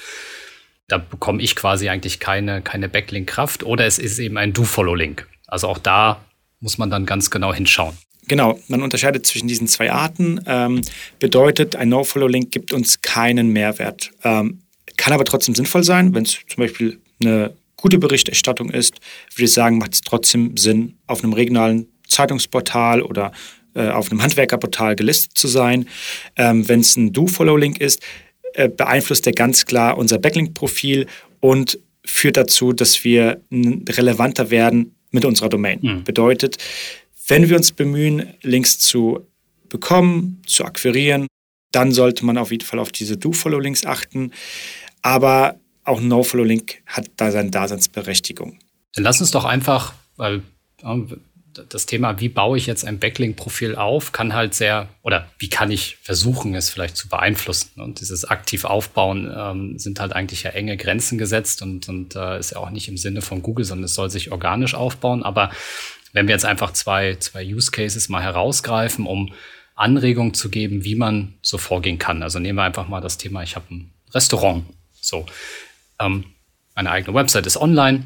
Da 0.88 0.98
bekomme 0.98 1.42
ich 1.42 1.56
quasi 1.56 1.88
eigentlich 1.88 2.20
keine, 2.20 2.62
keine 2.62 2.88
Backlink-Kraft 2.88 3.64
oder 3.64 3.86
es 3.86 3.98
ist 3.98 4.18
eben 4.20 4.36
ein 4.36 4.52
Do-Follow-Link. 4.52 5.26
Also 5.48 5.66
auch 5.68 5.78
da 5.78 6.24
muss 6.60 6.78
man 6.78 6.90
dann 6.90 7.06
ganz 7.06 7.30
genau 7.30 7.52
hinschauen. 7.52 7.96
Genau, 8.28 8.58
man 8.68 8.82
unterscheidet 8.82 9.26
zwischen 9.26 9.48
diesen 9.48 9.66
zwei 9.68 9.90
Arten. 9.90 10.40
Ähm, 10.46 10.82
bedeutet, 11.18 11.74
ein 11.76 11.88
No-Follow-Link 11.88 12.52
gibt 12.52 12.72
uns 12.72 13.00
keinen 13.02 13.50
Mehrwert. 13.50 14.12
Ähm, 14.22 14.62
kann 14.96 15.12
aber 15.12 15.24
trotzdem 15.24 15.54
sinnvoll 15.54 15.82
sein, 15.82 16.14
wenn 16.14 16.24
es 16.24 16.38
zum 16.48 16.62
Beispiel 16.62 17.00
eine 17.20 17.54
gute 17.76 17.98
Berichterstattung 17.98 18.70
ist, 18.70 18.94
würde 19.34 19.44
ich 19.44 19.52
sagen, 19.52 19.78
macht 19.78 19.94
es 19.94 20.00
trotzdem 20.00 20.56
Sinn, 20.56 20.98
auf 21.06 21.22
einem 21.22 21.32
regionalen 21.32 21.88
Zeitungsportal 22.08 23.02
oder 23.02 23.32
äh, 23.76 23.88
auf 23.88 24.10
einem 24.10 24.22
Handwerkerportal 24.22 24.96
gelistet 24.96 25.36
zu 25.36 25.48
sein. 25.48 25.86
Ähm, 26.36 26.68
wenn 26.68 26.80
es 26.80 26.96
ein 26.96 27.12
Do-Follow-Link 27.12 27.80
ist, 27.80 28.02
äh, 28.54 28.68
beeinflusst 28.68 29.26
der 29.26 29.34
ganz 29.34 29.66
klar 29.66 29.98
unser 29.98 30.18
Backlink-Profil 30.18 31.06
und 31.40 31.78
führt 32.04 32.36
dazu, 32.36 32.72
dass 32.72 33.04
wir 33.04 33.42
relevanter 33.50 34.50
werden 34.50 34.94
mit 35.10 35.24
unserer 35.24 35.48
Domain. 35.48 35.78
Mhm. 35.82 36.04
Bedeutet, 36.04 36.58
wenn 37.28 37.48
wir 37.48 37.56
uns 37.56 37.72
bemühen, 37.72 38.34
Links 38.42 38.78
zu 38.78 39.26
bekommen, 39.68 40.42
zu 40.46 40.64
akquirieren, 40.64 41.26
dann 41.72 41.92
sollte 41.92 42.24
man 42.24 42.38
auf 42.38 42.52
jeden 42.52 42.64
Fall 42.64 42.78
auf 42.78 42.92
diese 42.92 43.16
Do-Follow-Links 43.16 43.84
achten. 43.84 44.32
Aber 45.02 45.56
auch 45.84 46.00
No-Follow-Link 46.00 46.82
hat 46.86 47.10
da 47.16 47.30
seine 47.30 47.50
Daseinsberechtigung. 47.50 48.58
Dann 48.94 49.04
lass 49.04 49.20
uns 49.20 49.30
doch 49.32 49.44
einfach, 49.44 49.92
weil 50.16 50.42
das 51.68 51.86
Thema, 51.86 52.20
wie 52.20 52.28
baue 52.28 52.58
ich 52.58 52.66
jetzt 52.66 52.84
ein 52.84 52.98
Backlink-Profil 52.98 53.76
auf, 53.76 54.12
kann 54.12 54.34
halt 54.34 54.54
sehr, 54.54 54.88
oder 55.02 55.28
wie 55.38 55.48
kann 55.48 55.70
ich 55.70 55.96
versuchen, 56.02 56.54
es 56.54 56.70
vielleicht 56.70 56.96
zu 56.96 57.08
beeinflussen. 57.08 57.80
Und 57.80 58.00
dieses 58.00 58.24
aktiv 58.24 58.64
Aufbauen 58.64 59.32
ähm, 59.36 59.78
sind 59.78 60.00
halt 60.00 60.12
eigentlich 60.12 60.42
ja 60.42 60.50
enge 60.50 60.76
Grenzen 60.76 61.18
gesetzt 61.18 61.62
und, 61.62 61.88
und 61.88 62.16
äh, 62.16 62.38
ist 62.38 62.52
ja 62.52 62.58
auch 62.58 62.70
nicht 62.70 62.88
im 62.88 62.96
Sinne 62.96 63.22
von 63.22 63.42
Google, 63.42 63.64
sondern 63.64 63.84
es 63.84 63.94
soll 63.94 64.10
sich 64.10 64.32
organisch 64.32 64.74
aufbauen. 64.74 65.22
Aber 65.22 65.50
wenn 66.12 66.26
wir 66.28 66.34
jetzt 66.34 66.44
einfach 66.44 66.72
zwei, 66.72 67.16
zwei 67.16 67.44
Use 67.44 67.70
Cases 67.70 68.08
mal 68.08 68.22
herausgreifen, 68.22 69.06
um 69.06 69.32
Anregungen 69.74 70.34
zu 70.34 70.48
geben, 70.48 70.84
wie 70.84 70.94
man 70.94 71.34
so 71.42 71.58
vorgehen 71.58 71.98
kann. 71.98 72.22
Also 72.22 72.38
nehmen 72.38 72.58
wir 72.58 72.62
einfach 72.62 72.88
mal 72.88 73.02
das 73.02 73.18
Thema, 73.18 73.42
ich 73.42 73.54
habe 73.54 73.66
ein 73.74 73.92
Restaurant. 74.12 74.64
So, 75.00 75.26
ähm, 76.00 76.24
meine 76.74 76.90
eigene 76.90 77.14
Website 77.14 77.46
ist 77.46 77.58
online. 77.58 78.04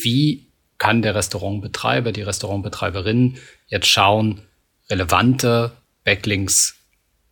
Wie 0.00 0.47
kann 0.78 1.02
der 1.02 1.14
Restaurantbetreiber, 1.14 2.12
die 2.12 2.22
Restaurantbetreiberin 2.22 3.36
jetzt 3.66 3.88
schauen, 3.88 4.42
relevante 4.88 5.72
Backlinks 6.04 6.76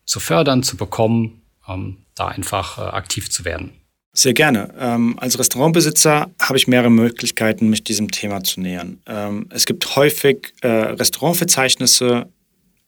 zu 0.05 0.21
fördern, 0.21 0.63
zu 0.63 0.77
bekommen, 0.77 1.43
ähm, 1.69 1.99
da 2.15 2.29
einfach 2.29 2.79
äh, 2.79 2.83
aktiv 2.83 3.31
zu 3.31 3.45
werden? 3.45 3.73
Sehr 4.13 4.33
gerne. 4.33 4.73
Ähm, 4.79 5.19
als 5.19 5.39
Restaurantbesitzer 5.39 6.31
habe 6.41 6.57
ich 6.57 6.67
mehrere 6.67 6.91
Möglichkeiten, 6.91 7.69
mich 7.69 7.85
diesem 7.85 8.11
Thema 8.11 8.43
zu 8.43 8.61
nähern. 8.61 9.01
Ähm, 9.07 9.47
es 9.51 9.67
gibt 9.67 9.95
häufig 9.95 10.55
äh, 10.63 10.69
Restaurantverzeichnisse, 10.69 12.27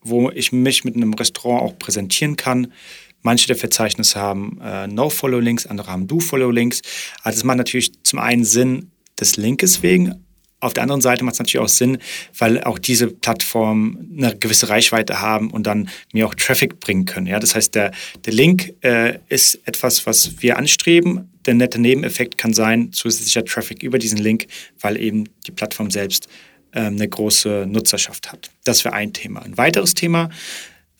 wo 0.01 0.31
ich 0.31 0.53
mich 0.53 0.85
mit 0.85 0.97
einem 0.97 1.13
Restaurant 1.13 1.63
auch 1.63 1.79
präsentieren 1.79 2.37
kann. 2.37 2.73
Manche 3.21 3.47
der 3.47 3.57
Verzeichnisse 3.57 4.19
haben 4.19 4.59
äh, 4.63 4.87
No-Follow-Links, 4.87 5.67
andere 5.67 5.91
haben 5.91 6.07
Do-Follow-Links. 6.07 6.81
Also 7.23 7.37
das 7.37 7.45
macht 7.45 7.59
natürlich 7.59 7.93
zum 8.05 8.21
einen 8.21 8.45
Sinn 8.45 8.91
des 9.21 9.37
Linkes 9.37 9.83
wegen, 9.83 10.25
auf 10.61 10.75
der 10.75 10.83
anderen 10.83 11.01
Seite 11.01 11.25
macht 11.25 11.35
es 11.35 11.39
natürlich 11.39 11.65
auch 11.65 11.69
Sinn, 11.69 11.99
weil 12.37 12.63
auch 12.65 12.79
diese 12.79 13.09
Plattformen 13.09 14.17
eine 14.17 14.37
gewisse 14.37 14.69
Reichweite 14.69 15.21
haben 15.21 15.51
und 15.51 15.67
dann 15.67 15.89
mir 16.13 16.27
auch 16.27 16.35
Traffic 16.35 16.81
bringen 16.81 17.05
können. 17.05 17.27
Ja, 17.27 17.39
das 17.39 17.55
heißt, 17.55 17.75
der, 17.75 17.93
der 18.25 18.33
Link 18.33 18.75
äh, 18.83 19.19
ist 19.29 19.61
etwas, 19.67 20.07
was 20.07 20.43
wir 20.43 20.57
anstreben. 20.57 21.31
Der 21.47 21.55
nette 21.55 21.81
Nebeneffekt 21.81 22.39
kann 22.39 22.53
sein, 22.53 22.93
zusätzlicher 22.93 23.45
Traffic 23.45 23.83
über 23.83 23.99
diesen 23.99 24.19
Link, 24.19 24.47
weil 24.81 25.01
eben 25.01 25.25
die 25.47 25.53
Plattform 25.53 25.91
selbst 25.91 26.29
äh, 26.73 26.81
eine 26.81 27.09
große 27.09 27.67
Nutzerschaft 27.69 28.33
hat. 28.33 28.51
Das 28.65 28.85
wäre 28.85 28.95
ein 28.95 29.13
Thema. 29.13 29.43
Ein 29.43 29.57
weiteres 29.57 29.95
Thema 29.95 30.29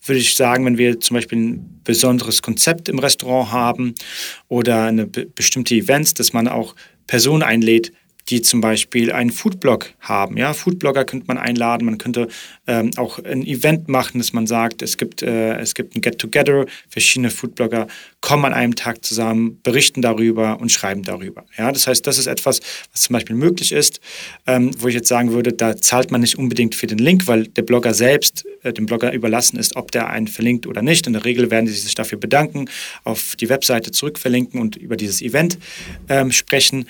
würde 0.05 0.21
ich 0.21 0.35
sagen, 0.35 0.65
wenn 0.65 0.77
wir 0.77 0.99
zum 0.99 1.15
Beispiel 1.15 1.37
ein 1.37 1.81
besonderes 1.83 2.41
Konzept 2.41 2.89
im 2.89 2.99
Restaurant 2.99 3.51
haben 3.51 3.95
oder 4.47 4.85
eine 4.85 5.05
bestimmte 5.05 5.75
Events, 5.75 6.13
dass 6.13 6.33
man 6.33 6.47
auch 6.47 6.75
Personen 7.05 7.43
einlädt, 7.43 7.91
die 8.29 8.41
zum 8.41 8.61
Beispiel 8.61 9.11
einen 9.11 9.31
Foodblog 9.31 9.91
haben. 9.99 10.37
Ja, 10.37 10.53
Foodblogger 10.53 11.05
könnte 11.05 11.27
man 11.27 11.37
einladen, 11.37 11.85
man 11.85 11.97
könnte 11.97 12.27
ähm, 12.67 12.91
auch 12.97 13.19
ein 13.19 13.45
Event 13.45 13.87
machen, 13.87 14.19
dass 14.19 14.33
man 14.33 14.45
sagt, 14.45 14.81
es 14.81 14.97
gibt, 14.97 15.23
äh, 15.23 15.57
es 15.57 15.73
gibt 15.73 15.95
ein 15.95 16.01
Get-Together, 16.01 16.65
verschiedene 16.89 17.31
Foodblogger 17.31 17.87
kommen 18.21 18.45
an 18.45 18.53
einem 18.53 18.75
Tag 18.75 19.03
zusammen, 19.03 19.59
berichten 19.63 20.01
darüber 20.01 20.59
und 20.59 20.71
schreiben 20.71 21.03
darüber. 21.03 21.45
Ja, 21.57 21.71
das 21.71 21.87
heißt, 21.87 22.05
das 22.05 22.17
ist 22.17 22.27
etwas, 22.27 22.59
was 22.91 23.01
zum 23.01 23.13
Beispiel 23.13 23.35
möglich 23.35 23.71
ist, 23.71 23.99
ähm, 24.45 24.71
wo 24.77 24.87
ich 24.87 24.95
jetzt 24.95 25.07
sagen 25.07 25.31
würde, 25.31 25.53
da 25.53 25.75
zahlt 25.77 26.11
man 26.11 26.21
nicht 26.21 26.37
unbedingt 26.37 26.75
für 26.75 26.87
den 26.87 26.99
Link, 26.99 27.27
weil 27.27 27.47
der 27.47 27.63
Blogger 27.63 27.93
selbst 27.93 28.45
äh, 28.63 28.73
dem 28.73 28.85
Blogger 28.85 29.13
überlassen 29.13 29.57
ist, 29.57 29.75
ob 29.75 29.91
der 29.91 30.09
einen 30.09 30.27
verlinkt 30.27 30.67
oder 30.67 30.81
nicht. 30.81 31.07
In 31.07 31.13
der 31.13 31.25
Regel 31.25 31.49
werden 31.49 31.67
sie 31.67 31.73
sich 31.73 31.95
dafür 31.95 32.19
bedanken, 32.19 32.69
auf 33.03 33.35
die 33.37 33.49
Webseite 33.49 33.91
zurückverlinken 33.91 34.59
und 34.59 34.75
über 34.75 34.97
dieses 34.97 35.21
Event 35.21 35.57
ähm, 36.09 36.31
sprechen. 36.31 36.85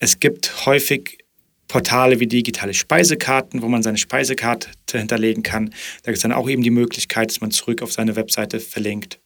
Es 0.00 0.18
gibt 0.18 0.66
häufig 0.66 1.18
Portale 1.68 2.18
wie 2.18 2.26
digitale 2.26 2.74
Speisekarten, 2.74 3.62
wo 3.62 3.68
man 3.68 3.82
seine 3.82 3.98
Speisekarte 3.98 4.68
hinterlegen 4.90 5.44
kann. 5.44 5.66
Da 6.02 6.10
gibt 6.10 6.16
es 6.16 6.22
dann 6.22 6.32
auch 6.32 6.48
eben 6.48 6.62
die 6.62 6.70
Möglichkeit, 6.70 7.30
dass 7.30 7.40
man 7.40 7.52
zurück 7.52 7.82
auf 7.82 7.92
seine 7.92 8.16
Webseite 8.16 8.58
verlinkt. 8.58 9.20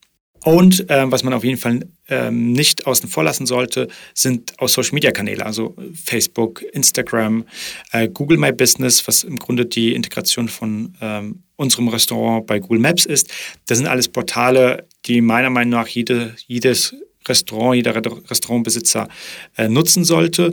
Und 0.44 0.90
äh, 0.90 1.10
was 1.10 1.22
man 1.22 1.32
auf 1.32 1.42
jeden 1.42 1.56
Fall 1.56 1.88
ähm, 2.08 2.52
nicht 2.52 2.86
außen 2.86 3.08
vor 3.08 3.24
lassen 3.24 3.46
sollte, 3.46 3.88
sind 4.12 4.52
auch 4.58 4.68
Social-Media-Kanäle, 4.68 5.46
also 5.46 5.74
Facebook, 5.94 6.62
Instagram, 6.74 7.46
äh, 7.92 8.08
Google 8.08 8.36
My 8.36 8.52
Business, 8.52 9.08
was 9.08 9.24
im 9.24 9.38
Grunde 9.38 9.64
die 9.64 9.94
Integration 9.94 10.48
von 10.48 10.94
ähm, 11.00 11.44
unserem 11.56 11.88
Restaurant 11.88 12.46
bei 12.46 12.58
Google 12.58 12.80
Maps 12.80 13.06
ist. 13.06 13.32
Das 13.68 13.78
sind 13.78 13.86
alles 13.86 14.08
Portale, 14.08 14.86
die 15.06 15.22
meiner 15.22 15.48
Meinung 15.48 15.80
nach 15.80 15.88
jede, 15.88 16.34
jedes 16.46 16.94
Restaurant, 17.26 17.76
jeder 17.76 17.94
Restaurantbesitzer 17.94 19.08
äh, 19.56 19.68
nutzen 19.68 20.04
sollte. 20.04 20.52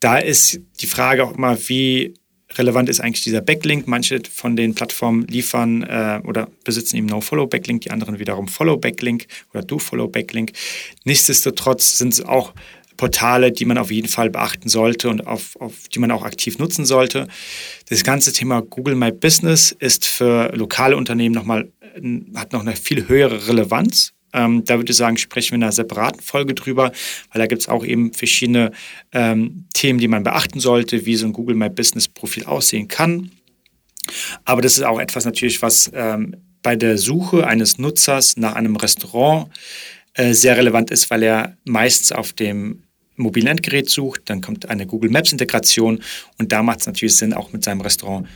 Da 0.00 0.18
ist 0.18 0.60
die 0.80 0.86
Frage 0.86 1.24
auch 1.24 1.36
immer, 1.36 1.56
wie 1.68 2.14
relevant 2.54 2.88
ist 2.88 3.00
eigentlich 3.00 3.24
dieser 3.24 3.40
Backlink. 3.40 3.86
Manche 3.86 4.20
von 4.32 4.56
den 4.56 4.74
Plattformen 4.74 5.26
liefern 5.26 5.82
äh, 5.82 6.20
oder 6.24 6.48
besitzen 6.64 6.96
eben 6.96 7.06
No-Follow-Backlink, 7.06 7.82
die 7.82 7.90
anderen 7.90 8.18
wiederum 8.18 8.48
Follow-Backlink 8.48 9.26
oder 9.52 9.62
Do-Follow-Backlink. 9.62 10.52
Nichtsdestotrotz 11.04 11.98
sind 11.98 12.14
es 12.14 12.24
auch 12.24 12.54
Portale, 12.96 13.52
die 13.52 13.64
man 13.64 13.78
auf 13.78 13.90
jeden 13.90 14.08
Fall 14.08 14.28
beachten 14.28 14.68
sollte 14.68 15.08
und 15.08 15.26
auf, 15.26 15.56
auf 15.60 15.88
die 15.88 16.00
man 16.00 16.10
auch 16.10 16.24
aktiv 16.24 16.58
nutzen 16.58 16.84
sollte. 16.84 17.28
Das 17.88 18.02
ganze 18.02 18.32
Thema 18.32 18.60
Google 18.60 18.96
My 18.96 19.12
Business 19.12 19.74
ist 19.78 20.04
für 20.04 20.54
lokale 20.54 20.96
Unternehmen 20.96 21.34
nochmal, 21.34 21.70
hat 22.34 22.52
noch 22.52 22.60
eine 22.60 22.76
viel 22.76 23.08
höhere 23.08 23.46
Relevanz, 23.46 24.12
ähm, 24.32 24.64
da 24.64 24.76
würde 24.76 24.90
ich 24.90 24.96
sagen, 24.96 25.16
sprechen 25.16 25.52
wir 25.52 25.56
in 25.56 25.62
einer 25.62 25.72
separaten 25.72 26.20
Folge 26.20 26.54
drüber, 26.54 26.92
weil 27.32 27.40
da 27.40 27.46
gibt 27.46 27.62
es 27.62 27.68
auch 27.68 27.84
eben 27.84 28.12
verschiedene 28.12 28.72
ähm, 29.12 29.64
Themen, 29.74 29.98
die 29.98 30.08
man 30.08 30.22
beachten 30.22 30.60
sollte, 30.60 31.06
wie 31.06 31.16
so 31.16 31.26
ein 31.26 31.32
Google 31.32 31.56
My 31.56 31.68
Business 31.68 32.08
Profil 32.08 32.44
aussehen 32.44 32.88
kann. 32.88 33.30
Aber 34.44 34.62
das 34.62 34.76
ist 34.76 34.84
auch 34.84 35.00
etwas 35.00 35.24
natürlich, 35.24 35.62
was 35.62 35.90
ähm, 35.94 36.36
bei 36.62 36.76
der 36.76 36.98
Suche 36.98 37.46
eines 37.46 37.78
Nutzers 37.78 38.36
nach 38.36 38.54
einem 38.54 38.76
Restaurant 38.76 39.48
äh, 40.14 40.32
sehr 40.32 40.56
relevant 40.56 40.90
ist, 40.90 41.10
weil 41.10 41.22
er 41.22 41.56
meistens 41.64 42.12
auf 42.12 42.32
dem 42.32 42.82
mobilen 43.16 43.48
Endgerät 43.48 43.90
sucht, 43.90 44.22
dann 44.26 44.40
kommt 44.40 44.68
eine 44.68 44.86
Google 44.86 45.10
Maps 45.10 45.32
Integration 45.32 46.00
und 46.38 46.52
da 46.52 46.62
macht 46.62 46.80
es 46.80 46.86
natürlich 46.86 47.16
Sinn, 47.16 47.34
auch 47.34 47.52
mit 47.52 47.64
seinem 47.64 47.80
Restaurant 47.80 48.28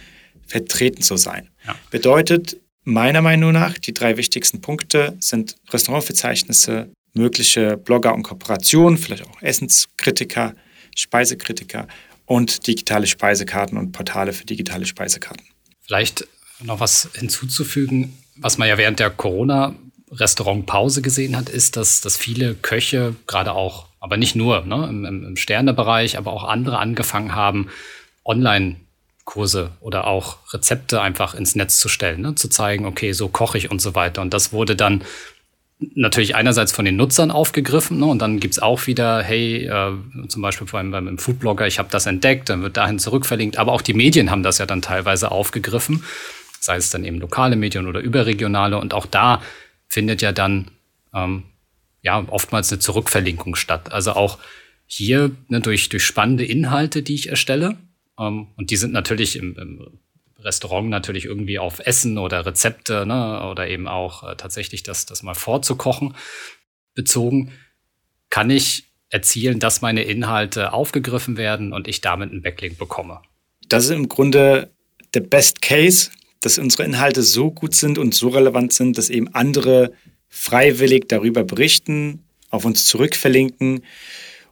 vertreten 0.46 1.02
zu 1.02 1.16
sein. 1.16 1.48
Ja. 1.66 1.76
Bedeutet, 1.90 2.56
Meiner 2.84 3.22
Meinung 3.22 3.52
nach, 3.52 3.78
die 3.78 3.94
drei 3.94 4.16
wichtigsten 4.16 4.60
Punkte 4.60 5.16
sind 5.20 5.56
Restaurantverzeichnisse, 5.70 6.88
mögliche 7.14 7.76
Blogger 7.76 8.12
und 8.14 8.24
Kooperationen, 8.24 8.98
vielleicht 8.98 9.24
auch 9.24 9.40
Essenskritiker, 9.40 10.54
Speisekritiker 10.96 11.86
und 12.26 12.66
digitale 12.66 13.06
Speisekarten 13.06 13.78
und 13.78 13.92
Portale 13.92 14.32
für 14.32 14.44
digitale 14.44 14.86
Speisekarten. 14.86 15.46
Vielleicht 15.80 16.26
noch 16.60 16.80
was 16.80 17.08
hinzuzufügen, 17.14 18.18
was 18.36 18.58
man 18.58 18.68
ja 18.68 18.78
während 18.78 18.98
der 18.98 19.10
Corona 19.10 19.76
Restaurantpause 20.10 21.02
gesehen 21.02 21.36
hat, 21.36 21.48
ist, 21.48 21.76
dass, 21.76 22.00
dass 22.00 22.16
viele 22.16 22.54
Köche, 22.54 23.14
gerade 23.26 23.52
auch, 23.52 23.88
aber 24.00 24.16
nicht 24.16 24.34
nur 24.34 24.64
ne, 24.64 24.86
im, 24.88 25.04
im 25.04 25.36
Sternebereich, 25.36 26.18
aber 26.18 26.32
auch 26.32 26.44
andere 26.44 26.78
angefangen 26.78 27.34
haben, 27.34 27.68
online 28.24 28.76
Kurse 29.24 29.72
oder 29.80 30.06
auch 30.06 30.38
Rezepte 30.52 31.00
einfach 31.00 31.34
ins 31.34 31.54
Netz 31.54 31.78
zu 31.78 31.88
stellen, 31.88 32.20
ne? 32.22 32.34
zu 32.34 32.48
zeigen, 32.48 32.86
okay, 32.86 33.12
so 33.12 33.28
koche 33.28 33.58
ich 33.58 33.70
und 33.70 33.80
so 33.80 33.94
weiter. 33.94 34.20
Und 34.22 34.34
das 34.34 34.52
wurde 34.52 34.74
dann 34.74 35.02
natürlich 35.94 36.34
einerseits 36.34 36.72
von 36.72 36.84
den 36.84 36.96
Nutzern 36.96 37.30
aufgegriffen 37.30 37.98
ne? 37.98 38.06
und 38.06 38.20
dann 38.20 38.40
gibt's 38.40 38.58
auch 38.58 38.86
wieder, 38.86 39.22
hey, 39.22 39.66
äh, 39.66 39.92
zum 40.28 40.42
Beispiel 40.42 40.66
vor 40.66 40.78
allem 40.78 40.90
beim 40.90 41.18
Foodblogger, 41.18 41.66
ich 41.66 41.78
habe 41.78 41.88
das 41.90 42.06
entdeckt, 42.06 42.48
dann 42.48 42.62
wird 42.62 42.76
dahin 42.76 42.98
zurückverlinkt, 42.98 43.58
aber 43.58 43.72
auch 43.72 43.82
die 43.82 43.94
Medien 43.94 44.30
haben 44.30 44.42
das 44.42 44.58
ja 44.58 44.66
dann 44.66 44.82
teilweise 44.82 45.30
aufgegriffen, 45.30 46.04
sei 46.60 46.76
es 46.76 46.90
dann 46.90 47.04
eben 47.04 47.18
lokale 47.18 47.56
Medien 47.56 47.86
oder 47.86 48.00
überregionale 48.00 48.78
und 48.78 48.94
auch 48.94 49.06
da 49.06 49.42
findet 49.88 50.22
ja 50.22 50.32
dann 50.32 50.70
ähm, 51.14 51.44
ja 52.02 52.24
oftmals 52.28 52.70
eine 52.70 52.78
Zurückverlinkung 52.80 53.54
statt. 53.54 53.92
Also 53.92 54.12
auch 54.12 54.38
hier 54.86 55.30
ne, 55.48 55.60
durch, 55.60 55.88
durch 55.88 56.04
spannende 56.04 56.44
Inhalte, 56.44 57.02
die 57.02 57.14
ich 57.14 57.28
erstelle. 57.28 57.76
Ähm, 58.18 58.48
und 58.56 58.70
die 58.70 58.76
sind 58.76 58.92
natürlich 58.92 59.36
im, 59.36 59.56
im, 59.56 59.98
Restaurant 60.44 60.88
natürlich 60.88 61.24
irgendwie 61.24 61.60
auf 61.60 61.78
Essen 61.78 62.18
oder 62.18 62.44
Rezepte 62.44 63.06
ne, 63.06 63.48
oder 63.48 63.68
eben 63.68 63.86
auch 63.86 64.28
äh, 64.28 64.36
tatsächlich 64.36 64.82
das, 64.82 65.06
das 65.06 65.22
mal 65.22 65.34
vorzukochen 65.34 66.16
bezogen, 66.94 67.52
kann 68.28 68.50
ich 68.50 68.92
erzielen, 69.08 69.60
dass 69.60 69.82
meine 69.82 70.02
Inhalte 70.02 70.72
aufgegriffen 70.72 71.36
werden 71.36 71.72
und 71.72 71.86
ich 71.86 72.00
damit 72.00 72.30
einen 72.30 72.42
Backlink 72.42 72.78
bekomme. 72.78 73.20
Das 73.68 73.84
ist 73.84 73.90
im 73.90 74.08
Grunde 74.08 74.72
der 75.14 75.20
Best 75.20 75.62
Case, 75.62 76.10
dass 76.40 76.58
unsere 76.58 76.84
Inhalte 76.84 77.22
so 77.22 77.50
gut 77.50 77.74
sind 77.74 77.98
und 77.98 78.14
so 78.14 78.28
relevant 78.28 78.72
sind, 78.72 78.98
dass 78.98 79.10
eben 79.10 79.28
andere 79.34 79.92
freiwillig 80.28 81.08
darüber 81.08 81.44
berichten, 81.44 82.24
auf 82.50 82.64
uns 82.64 82.84
zurückverlinken. 82.86 83.84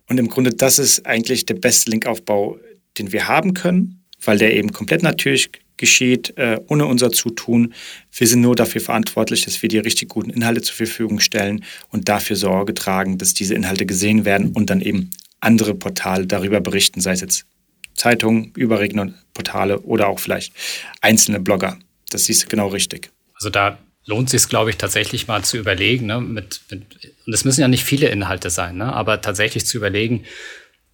Und 0.09 0.19
im 0.19 0.29
Grunde, 0.29 0.51
das 0.51 0.79
ist 0.79 1.07
eigentlich 1.07 1.47
der 1.47 1.55
beste 1.55 1.91
Linkaufbau, 1.91 2.59
den 3.01 3.13
wir 3.13 3.29
haben 3.29 3.55
können, 3.55 4.05
weil 4.23 4.39
der 4.39 4.55
eben 4.55 4.73
komplett 4.73 5.03
natürlich 5.03 5.51
geschieht, 5.77 6.37
äh, 6.37 6.61
ohne 6.69 6.87
unser 6.87 7.11
Zutun. 7.11 7.75
Wir 8.13 8.27
sind 8.27 8.43
nur 8.43 8.55
dafür 8.55 8.83
verantwortlich, 8.83 9.45
dass 9.45 9.63
wir 9.63 9.69
die 9.69 9.79
richtig 9.79 10.11
guten 10.11 10.31
Inhalte 10.31 10.61
zur 10.61 10.77
Verfügung 10.77 11.21
stellen 11.21 11.65
und 11.89 12.09
dafür 12.09 12.37
Sorge 12.37 12.75
tragen, 12.75 13.17
dass 13.17 13.33
diese 13.35 13.55
Inhalte 13.55 13.87
gesehen 13.87 14.25
werden 14.25 14.53
und 14.53 14.69
dann 14.69 14.83
eben 14.83 15.11
andere 15.41 15.75
Portale 15.75 16.27
darüber 16.27 16.61
berichten, 16.61 17.01
sei 17.01 17.13
es 17.13 17.23
jetzt 17.23 17.47
Zeitungen, 17.95 18.53
überregionale 18.57 19.15
Portale 19.33 19.81
oder 19.81 20.09
auch 20.09 20.21
vielleicht 20.21 20.53
einzelne 21.01 21.41
Blogger. 21.41 21.79
Das 22.11 22.27
siehst 22.27 22.43
du 22.45 22.47
genau 22.49 22.69
richtig. 22.69 23.11
Also 23.35 23.49
da 23.49 23.79
lohnt 24.05 24.33
es 24.33 24.43
sich, 24.43 24.51
glaube 24.51 24.71
ich, 24.71 24.77
tatsächlich 24.77 25.29
mal 25.29 25.43
zu 25.43 25.57
überlegen, 25.57 26.07
ne, 26.07 26.21
mit, 26.21 26.61
mit, 26.71 26.83
und 27.27 27.33
es 27.33 27.45
müssen 27.45 27.61
ja 27.63 27.69
nicht 27.69 27.85
viele 27.85 28.09
Inhalte 28.09 28.51
sein, 28.51 28.77
ne, 28.77 28.93
aber 28.93 29.23
tatsächlich 29.23 29.65
zu 29.65 29.79
überlegen, 29.79 30.25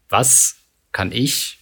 was 0.09 0.57
kann 0.93 1.11
ich 1.13 1.56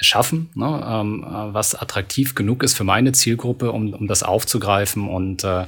erschaffen, 0.00 0.48
ne, 0.54 0.82
ähm, 0.84 1.24
was 1.52 1.74
attraktiv 1.74 2.34
genug 2.34 2.62
ist 2.62 2.74
für 2.74 2.84
meine 2.84 3.12
Zielgruppe, 3.12 3.70
um, 3.70 3.92
um 3.92 4.08
das 4.08 4.22
aufzugreifen 4.22 5.08
und, 5.08 5.44
äh, 5.44 5.66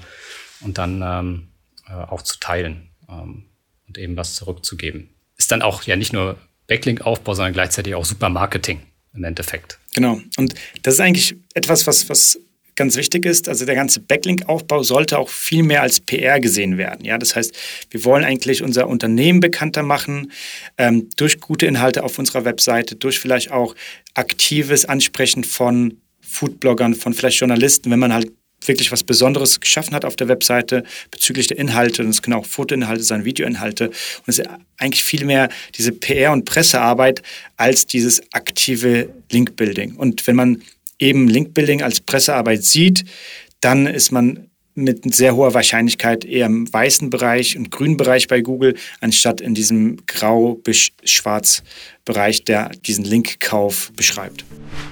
und 0.63 0.79
dann 0.79 1.03
ähm, 1.05 1.49
äh, 1.87 1.93
auch 1.93 2.23
zu 2.23 2.41
teilen 2.41 2.89
ähm, 3.09 3.45
und 3.87 3.99
eben 3.99 4.17
was 4.17 4.35
zurückzugeben. 4.35 5.11
Ist 5.37 5.53
dann 5.53 5.61
auch 5.61 5.83
ja 5.83 5.97
nicht 5.97 6.15
nur 6.15 6.39
Backlink-Aufbau, 6.67 7.35
sondern 7.35 7.53
gleichzeitig 7.53 7.95
auch 7.95 8.07
Supermarketing 8.07 8.81
im 9.15 9.25
Endeffekt. 9.25 9.79
Genau. 9.95 10.19
Und 10.39 10.55
das 10.83 10.95
ist 10.95 11.01
eigentlich 11.01 11.37
etwas, 11.53 11.87
was, 11.87 12.09
was 12.09 12.39
ganz 12.75 12.97
wichtig 12.97 13.27
ist, 13.27 13.49
also 13.49 13.65
der 13.65 13.75
ganze 13.75 14.01
Backlink-Aufbau 14.01 14.83
sollte 14.83 15.19
auch 15.19 15.29
viel 15.29 15.63
mehr 15.63 15.83
als 15.83 16.01
PR 16.01 16.41
gesehen 16.41 16.79
werden. 16.79 17.05
Ja, 17.05 17.19
das 17.19 17.37
heißt, 17.37 17.55
wir 17.91 18.05
wollen 18.05 18.25
eigentlich 18.25 18.63
unser 18.63 18.89
Unternehmen 18.89 19.41
bekannter 19.41 19.83
machen 19.83 20.33
ähm, 20.79 21.09
durch 21.17 21.41
gute 21.41 21.67
Inhalte 21.67 22.05
auf 22.05 22.19
unserer 22.19 22.45
Webseite, 22.45 22.97
durch 22.97 23.19
vielleicht 23.19 23.51
auch 23.51 23.75
aktives 24.15 24.85
Ansprechen 24.85 25.45
von 25.45 25.99
Foodbloggern, 26.21 26.95
von 26.95 27.13
vielleicht 27.13 27.41
Journalisten, 27.41 27.91
wenn 27.91 27.99
man 27.99 28.13
halt 28.13 28.33
wirklich 28.67 28.93
was 28.93 29.03
Besonderes 29.03 29.61
geschaffen 29.61 29.95
hat 29.95 30.05
auf 30.05 30.17
der 30.17 30.29
Webseite 30.29 30.85
bezüglich 31.11 31.49
der 31.49 31.59
Inhalte. 31.59 32.03
Und 32.03 32.11
es 32.11 32.23
können 32.23 32.37
auch 32.37 32.47
Fotoinhalte 32.47 33.03
sein, 33.03 33.25
Videoinhalte. 33.25 33.89
Und 33.89 33.95
es 34.27 34.39
ist 34.39 34.49
eigentlich 34.79 35.05
viel 35.05 35.25
mehr 35.25 35.49
diese 35.77 35.91
PR- 35.91 36.33
und 36.33 36.45
Pressearbeit 36.45 37.23
als 37.57 37.87
dieses 37.87 38.23
aktive 38.33 39.09
Linkbuilding. 39.31 39.97
Und 39.97 40.27
wenn 40.27 40.37
man 40.37 40.63
eben 41.03 41.29
Linkbuilding 41.29 41.83
als 41.83 42.01
Pressearbeit 42.01 42.63
sieht, 42.63 43.05
dann 43.61 43.87
ist 43.87 44.13
man 44.13 44.49
mit 44.75 45.15
sehr 45.15 45.37
hoher 45.37 45.53
Wahrscheinlichkeit 45.53 46.25
eher 46.25 46.47
im 46.47 46.73
weißen 46.73 47.11
Bereich 47.11 47.59
und 47.59 47.71
grünen 47.71 47.99
Bereich 47.99 48.27
bei 48.29 48.41
Google, 48.41 48.75
anstatt 49.01 49.41
in 49.43 49.53
diesem 49.55 49.99
grau 50.07 50.55
bis 50.55 50.93
schwarz 51.05 51.63
Bereich, 52.05 52.45
der 52.45 52.71
diesen 52.71 53.05
Linkkauf 53.05 53.93
beschreibt. 53.97 54.45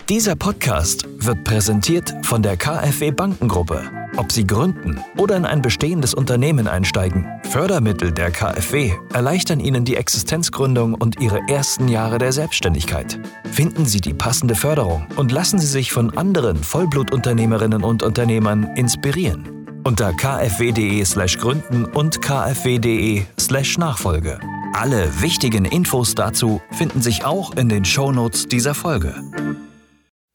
Dieser 0.08 0.36
Podcast 0.36 1.06
wird 1.18 1.44
präsentiert 1.44 2.14
von 2.22 2.42
der 2.42 2.56
KfW 2.56 3.10
Bankengruppe. 3.10 3.90
Ob 4.16 4.32
Sie 4.32 4.46
gründen 4.46 5.00
oder 5.16 5.36
in 5.36 5.44
ein 5.44 5.62
bestehendes 5.62 6.14
Unternehmen 6.14 6.66
einsteigen, 6.66 7.26
Fördermittel 7.44 8.12
der 8.12 8.30
KfW 8.30 8.92
erleichtern 9.12 9.60
Ihnen 9.60 9.84
die 9.84 9.96
Existenzgründung 9.96 10.94
und 10.94 11.20
Ihre 11.20 11.40
ersten 11.48 11.88
Jahre 11.88 12.18
der 12.18 12.32
Selbstständigkeit. 12.32 13.18
Finden 13.52 13.86
Sie 13.86 14.00
die 14.00 14.14
passende 14.14 14.54
Förderung 14.54 15.06
und 15.16 15.32
lassen 15.32 15.58
Sie 15.58 15.66
sich 15.66 15.92
von 15.92 16.16
anderen 16.16 16.56
Vollblutunternehmerinnen 16.56 17.84
und 17.84 18.02
Unternehmern 18.02 18.74
inspirieren. 18.76 19.60
Unter 19.84 20.12
kfw.de/slash 20.12 21.38
gründen 21.38 21.84
und 21.86 22.20
kfw.de/slash 22.20 23.78
Nachfolge. 23.78 24.38
Alle 24.74 25.22
wichtigen 25.22 25.64
Infos 25.64 26.14
dazu 26.14 26.60
finden 26.72 27.02
sich 27.02 27.24
auch 27.24 27.56
in 27.56 27.68
den 27.68 27.84
Shownotes 27.84 28.46
dieser 28.46 28.74
Folge. 28.74 29.14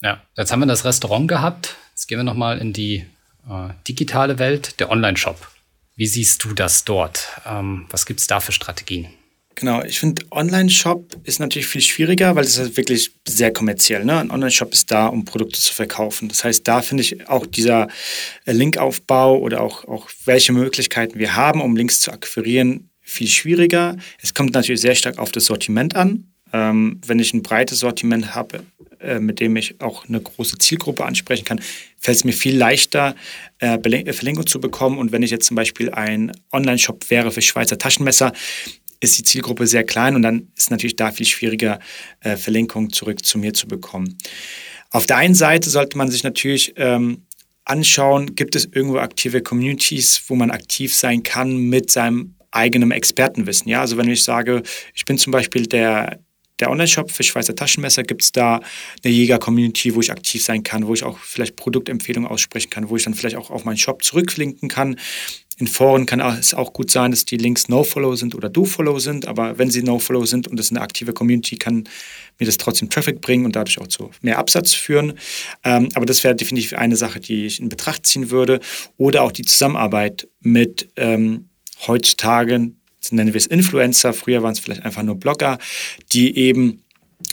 Ja, 0.01 0.21
jetzt 0.35 0.51
haben 0.51 0.59
wir 0.59 0.65
das 0.65 0.83
Restaurant 0.83 1.27
gehabt. 1.27 1.75
Jetzt 1.91 2.07
gehen 2.07 2.17
wir 2.17 2.23
nochmal 2.23 2.57
in 2.57 2.73
die 2.73 3.05
äh, 3.49 3.69
digitale 3.87 4.39
Welt, 4.39 4.79
der 4.79 4.89
Online-Shop. 4.89 5.47
Wie 5.95 6.07
siehst 6.07 6.43
du 6.43 6.53
das 6.53 6.83
dort? 6.83 7.27
Ähm, 7.45 7.85
was 7.89 8.05
gibt 8.05 8.19
es 8.19 8.27
da 8.27 8.39
für 8.39 8.51
Strategien? 8.51 9.07
Genau, 9.55 9.81
ich 9.83 9.99
finde, 9.99 10.21
Online-Shop 10.31 11.15
ist 11.23 11.39
natürlich 11.39 11.67
viel 11.67 11.81
schwieriger, 11.81 12.35
weil 12.35 12.43
es 12.43 12.57
ist 12.57 12.75
wirklich 12.75 13.11
sehr 13.25 13.53
kommerziell. 13.53 14.03
Ne? 14.03 14.19
Ein 14.19 14.29
Online-Shop 14.29 14.73
ist 14.73 14.91
da, 14.91 15.07
um 15.07 15.23
Produkte 15.23 15.59
zu 15.59 15.73
verkaufen. 15.73 16.27
Das 16.27 16.43
heißt, 16.43 16.67
da 16.67 16.81
finde 16.81 17.03
ich 17.03 17.29
auch 17.29 17.45
dieser 17.45 17.87
äh, 18.43 18.51
Linkaufbau 18.51 19.39
oder 19.39 19.61
auch, 19.61 19.85
auch 19.85 20.09
welche 20.25 20.51
Möglichkeiten 20.51 21.17
wir 21.19 21.37
haben, 21.37 21.61
um 21.61 21.77
Links 21.77 22.01
zu 22.01 22.11
akquirieren, 22.11 22.89
viel 22.99 23.27
schwieriger. 23.27 23.95
Es 24.21 24.33
kommt 24.33 24.53
natürlich 24.53 24.81
sehr 24.81 24.95
stark 24.95 25.19
auf 25.19 25.31
das 25.31 25.45
Sortiment 25.45 25.95
an. 25.95 26.25
Ähm, 26.51 26.99
wenn 27.05 27.19
ich 27.19 27.33
ein 27.33 27.41
breites 27.41 27.79
Sortiment 27.79 28.35
habe, 28.35 28.63
äh, 28.99 29.19
mit 29.19 29.39
dem 29.39 29.55
ich 29.55 29.79
auch 29.81 30.07
eine 30.07 30.19
große 30.19 30.57
Zielgruppe 30.57 31.05
ansprechen 31.05 31.45
kann, 31.45 31.61
fällt 31.97 32.17
es 32.17 32.23
mir 32.23 32.33
viel 32.33 32.57
leichter, 32.57 33.15
äh, 33.59 33.75
äh, 33.75 34.13
Verlinkung 34.13 34.47
zu 34.47 34.59
bekommen. 34.59 34.97
Und 34.97 35.11
wenn 35.11 35.23
ich 35.23 35.31
jetzt 35.31 35.45
zum 35.45 35.55
Beispiel 35.55 35.91
ein 35.91 36.31
Online-Shop 36.51 37.09
wäre 37.09 37.31
für 37.31 37.41
Schweizer 37.41 37.77
Taschenmesser, 37.77 38.33
ist 38.99 39.17
die 39.17 39.23
Zielgruppe 39.23 39.67
sehr 39.67 39.83
klein 39.83 40.15
und 40.15 40.21
dann 40.21 40.47
ist 40.55 40.71
natürlich 40.71 40.95
da 40.95 41.11
viel 41.11 41.25
schwieriger, 41.25 41.79
äh, 42.21 42.37
Verlinkung 42.37 42.91
zurück 42.91 43.25
zu 43.25 43.37
mir 43.37 43.53
zu 43.53 43.67
bekommen. 43.67 44.17
Auf 44.91 45.05
der 45.05 45.17
einen 45.17 45.35
Seite 45.35 45.69
sollte 45.69 45.97
man 45.97 46.09
sich 46.09 46.23
natürlich 46.23 46.73
ähm, 46.77 47.25
anschauen, 47.65 48.35
gibt 48.35 48.55
es 48.55 48.65
irgendwo 48.65 48.97
aktive 48.97 49.41
Communities, 49.41 50.23
wo 50.27 50.35
man 50.35 50.51
aktiv 50.51 50.95
sein 50.95 51.23
kann 51.23 51.57
mit 51.57 51.91
seinem 51.91 52.35
eigenen 52.51 52.91
Expertenwissen. 52.91 53.69
Ja, 53.69 53.81
also 53.81 53.97
wenn 53.97 54.09
ich 54.09 54.23
sage, 54.23 54.63
ich 54.93 55.05
bin 55.05 55.17
zum 55.17 55.31
Beispiel 55.31 55.65
der 55.67 56.19
der 56.59 56.71
Online-Shop 56.71 57.11
für 57.11 57.23
Schweizer 57.23 57.55
Taschenmesser 57.55 58.03
gibt 58.03 58.21
es 58.21 58.31
da 58.31 58.61
eine 59.03 59.13
Jäger-Community, 59.13 59.95
wo 59.95 59.99
ich 59.99 60.11
aktiv 60.11 60.43
sein 60.43 60.63
kann, 60.63 60.87
wo 60.87 60.93
ich 60.93 61.03
auch 61.03 61.17
vielleicht 61.17 61.55
Produktempfehlungen 61.57 62.29
aussprechen 62.29 62.69
kann, 62.69 62.89
wo 62.89 62.95
ich 62.95 63.03
dann 63.03 63.13
vielleicht 63.13 63.35
auch 63.35 63.49
auf 63.49 63.65
meinen 63.65 63.77
Shop 63.77 64.03
zurücklinken 64.03 64.69
kann. 64.69 64.97
In 65.57 65.67
Foren 65.67 66.05
kann 66.05 66.19
es 66.19 66.53
auch 66.53 66.73
gut 66.73 66.91
sein, 66.91 67.11
dass 67.11 67.23
die 67.23 67.37
Links 67.37 67.69
No-Follow 67.69 68.15
sind 68.15 68.35
oder 68.35 68.49
Do-Follow 68.49 68.99
sind, 68.99 69.25
aber 69.27 69.57
wenn 69.57 69.71
sie 69.71 69.83
No-Follow 69.83 70.25
sind 70.25 70.47
und 70.49 70.59
es 70.59 70.69
eine 70.69 70.81
aktive 70.81 71.13
Community, 71.13 71.55
kann 71.55 71.87
mir 72.37 72.45
das 72.45 72.57
trotzdem 72.57 72.89
Traffic 72.89 73.21
bringen 73.21 73.45
und 73.45 73.55
dadurch 73.55 73.79
auch 73.79 73.87
zu 73.87 74.11
mehr 74.21 74.37
Absatz 74.37 74.73
führen. 74.73 75.13
Ähm, 75.63 75.89
aber 75.93 76.05
das 76.05 76.23
wäre 76.25 76.35
definitiv 76.35 76.73
eine 76.73 76.97
Sache, 76.97 77.21
die 77.21 77.45
ich 77.45 77.61
in 77.61 77.69
Betracht 77.69 78.05
ziehen 78.05 78.31
würde. 78.31 78.59
Oder 78.97 79.23
auch 79.23 79.31
die 79.31 79.45
Zusammenarbeit 79.45 80.27
mit 80.41 80.89
ähm, 80.97 81.49
heutzutage 81.87 82.71
nennen 83.11 83.33
wir 83.33 83.37
es 83.37 83.45
Influencer, 83.45 84.13
früher 84.13 84.41
waren 84.43 84.53
es 84.53 84.59
vielleicht 84.59 84.83
einfach 84.83 85.03
nur 85.03 85.15
Blogger, 85.15 85.59
die 86.11 86.35
eben 86.37 86.81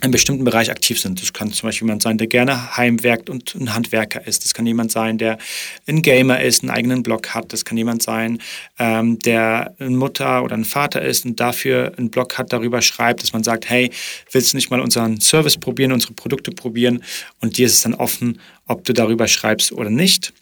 in 0.02 0.10
bestimmten 0.10 0.44
Bereich 0.44 0.70
aktiv 0.70 1.00
sind. 1.00 1.20
Das 1.20 1.32
kann 1.32 1.52
zum 1.52 1.68
Beispiel 1.68 1.86
jemand 1.86 2.02
sein, 2.02 2.18
der 2.18 2.26
gerne 2.26 2.76
heimwerkt 2.76 3.28
und 3.28 3.54
ein 3.54 3.74
Handwerker 3.74 4.26
ist. 4.26 4.44
Das 4.44 4.54
kann 4.54 4.66
jemand 4.66 4.92
sein, 4.92 5.18
der 5.18 5.38
ein 5.86 6.02
Gamer 6.02 6.40
ist, 6.40 6.62
einen 6.62 6.70
eigenen 6.70 7.02
Blog 7.02 7.30
hat. 7.34 7.52
Das 7.52 7.64
kann 7.64 7.76
jemand 7.76 8.02
sein, 8.02 8.38
ähm, 8.78 9.18
der 9.18 9.74
eine 9.78 9.90
Mutter 9.90 10.42
oder 10.44 10.56
ein 10.56 10.64
Vater 10.64 11.02
ist 11.02 11.24
und 11.24 11.38
dafür 11.40 11.92
einen 11.96 12.10
Blog 12.10 12.38
hat, 12.38 12.52
darüber 12.52 12.80
schreibt, 12.80 13.22
dass 13.22 13.32
man 13.32 13.42
sagt, 13.42 13.68
hey, 13.68 13.90
willst 14.30 14.52
du 14.52 14.56
nicht 14.56 14.70
mal 14.70 14.80
unseren 14.80 15.20
Service 15.20 15.56
probieren, 15.56 15.92
unsere 15.92 16.14
Produkte 16.14 16.52
probieren? 16.52 17.02
Und 17.40 17.58
dir 17.58 17.66
ist 17.66 17.74
es 17.74 17.82
dann 17.82 17.94
offen, 17.94 18.40
ob 18.66 18.84
du 18.84 18.92
darüber 18.92 19.28
schreibst 19.28 19.72
oder 19.72 19.90
nicht. 19.90 20.32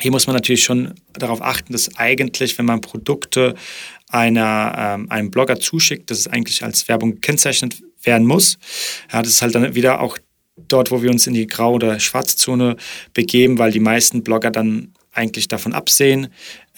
Hier 0.00 0.10
muss 0.10 0.26
man 0.26 0.34
natürlich 0.34 0.64
schon 0.64 0.94
darauf 1.12 1.42
achten, 1.42 1.72
dass 1.72 1.96
eigentlich, 1.96 2.58
wenn 2.58 2.66
man 2.66 2.80
Produkte 2.80 3.54
einer, 4.08 4.74
ähm, 4.76 5.10
einem 5.10 5.30
Blogger 5.30 5.58
zuschickt, 5.58 6.10
dass 6.10 6.18
es 6.18 6.26
eigentlich 6.26 6.62
als 6.62 6.88
Werbung 6.88 7.12
gekennzeichnet 7.12 7.82
werden 8.04 8.26
muss. 8.26 8.58
Ja, 9.12 9.22
das 9.22 9.32
ist 9.32 9.42
halt 9.42 9.54
dann 9.54 9.74
wieder 9.74 10.00
auch 10.00 10.18
dort, 10.56 10.90
wo 10.90 11.02
wir 11.02 11.10
uns 11.10 11.26
in 11.26 11.34
die 11.34 11.46
Grau- 11.46 11.74
oder 11.74 11.98
Schwarzzone 11.98 12.76
begeben, 13.14 13.58
weil 13.58 13.72
die 13.72 13.80
meisten 13.80 14.22
Blogger 14.22 14.50
dann 14.50 14.92
eigentlich 15.12 15.48
davon 15.48 15.72
absehen, 15.72 16.28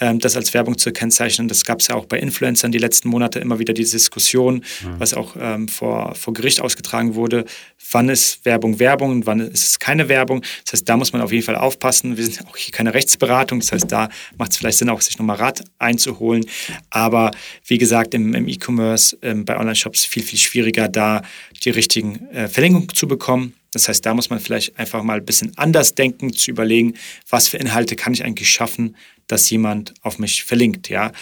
ähm, 0.00 0.18
das 0.18 0.36
als 0.36 0.52
Werbung 0.54 0.76
zu 0.76 0.92
kennzeichnen. 0.92 1.46
Das 1.46 1.64
gab 1.64 1.80
es 1.80 1.88
ja 1.88 1.94
auch 1.94 2.06
bei 2.06 2.18
Influencern 2.18 2.72
die 2.72 2.78
letzten 2.78 3.08
Monate 3.08 3.38
immer 3.38 3.60
wieder 3.60 3.72
diese 3.72 3.96
Diskussion, 3.96 4.56
mhm. 4.56 4.94
was 4.98 5.14
auch 5.14 5.36
ähm, 5.38 5.68
vor, 5.68 6.14
vor 6.16 6.34
Gericht 6.34 6.60
ausgetragen 6.60 7.14
wurde. 7.14 7.44
Wann 7.92 8.08
ist 8.08 8.44
Werbung 8.44 8.80
Werbung 8.80 9.10
und 9.10 9.26
wann 9.26 9.40
ist 9.40 9.68
es 9.68 9.78
keine 9.78 10.08
Werbung? 10.08 10.42
Das 10.64 10.72
heißt, 10.72 10.88
da 10.88 10.96
muss 10.96 11.12
man 11.12 11.22
auf 11.22 11.30
jeden 11.30 11.44
Fall 11.44 11.56
aufpassen. 11.56 12.16
Wir 12.16 12.24
sind 12.24 12.44
auch 12.46 12.56
hier 12.56 12.72
keine 12.72 12.92
Rechtsberatung. 12.92 13.60
Das 13.60 13.70
heißt, 13.70 13.90
da 13.90 14.08
macht 14.36 14.50
es 14.50 14.56
vielleicht 14.56 14.78
Sinn, 14.78 14.88
auch 14.88 15.00
sich 15.00 15.18
nochmal 15.18 15.36
Rat 15.36 15.62
einzuholen. 15.78 16.44
Aber 16.90 17.30
wie 17.66 17.78
gesagt, 17.78 18.14
im, 18.14 18.34
im 18.34 18.48
E-Commerce, 18.48 19.16
ähm, 19.22 19.44
bei 19.44 19.56
Online-Shops 19.56 20.04
viel, 20.04 20.24
viel 20.24 20.38
schwieriger, 20.38 20.88
da 20.88 21.22
die 21.62 21.70
richtigen 21.70 22.28
äh, 22.30 22.48
Verlinkungen 22.48 22.88
zu 22.94 23.06
bekommen. 23.06 23.54
Das 23.74 23.88
heißt, 23.88 24.06
da 24.06 24.14
muss 24.14 24.30
man 24.30 24.40
vielleicht 24.40 24.78
einfach 24.78 25.02
mal 25.02 25.18
ein 25.18 25.26
bisschen 25.26 25.52
anders 25.56 25.94
denken, 25.94 26.32
zu 26.32 26.50
überlegen, 26.50 26.94
was 27.28 27.48
für 27.48 27.58
Inhalte 27.58 27.96
kann 27.96 28.14
ich 28.14 28.24
eigentlich 28.24 28.48
schaffen, 28.48 28.96
dass 29.26 29.50
jemand 29.50 29.94
auf 30.02 30.18
mich 30.18 30.44
verlinkt. 30.44 30.88
Ja. 30.88 31.12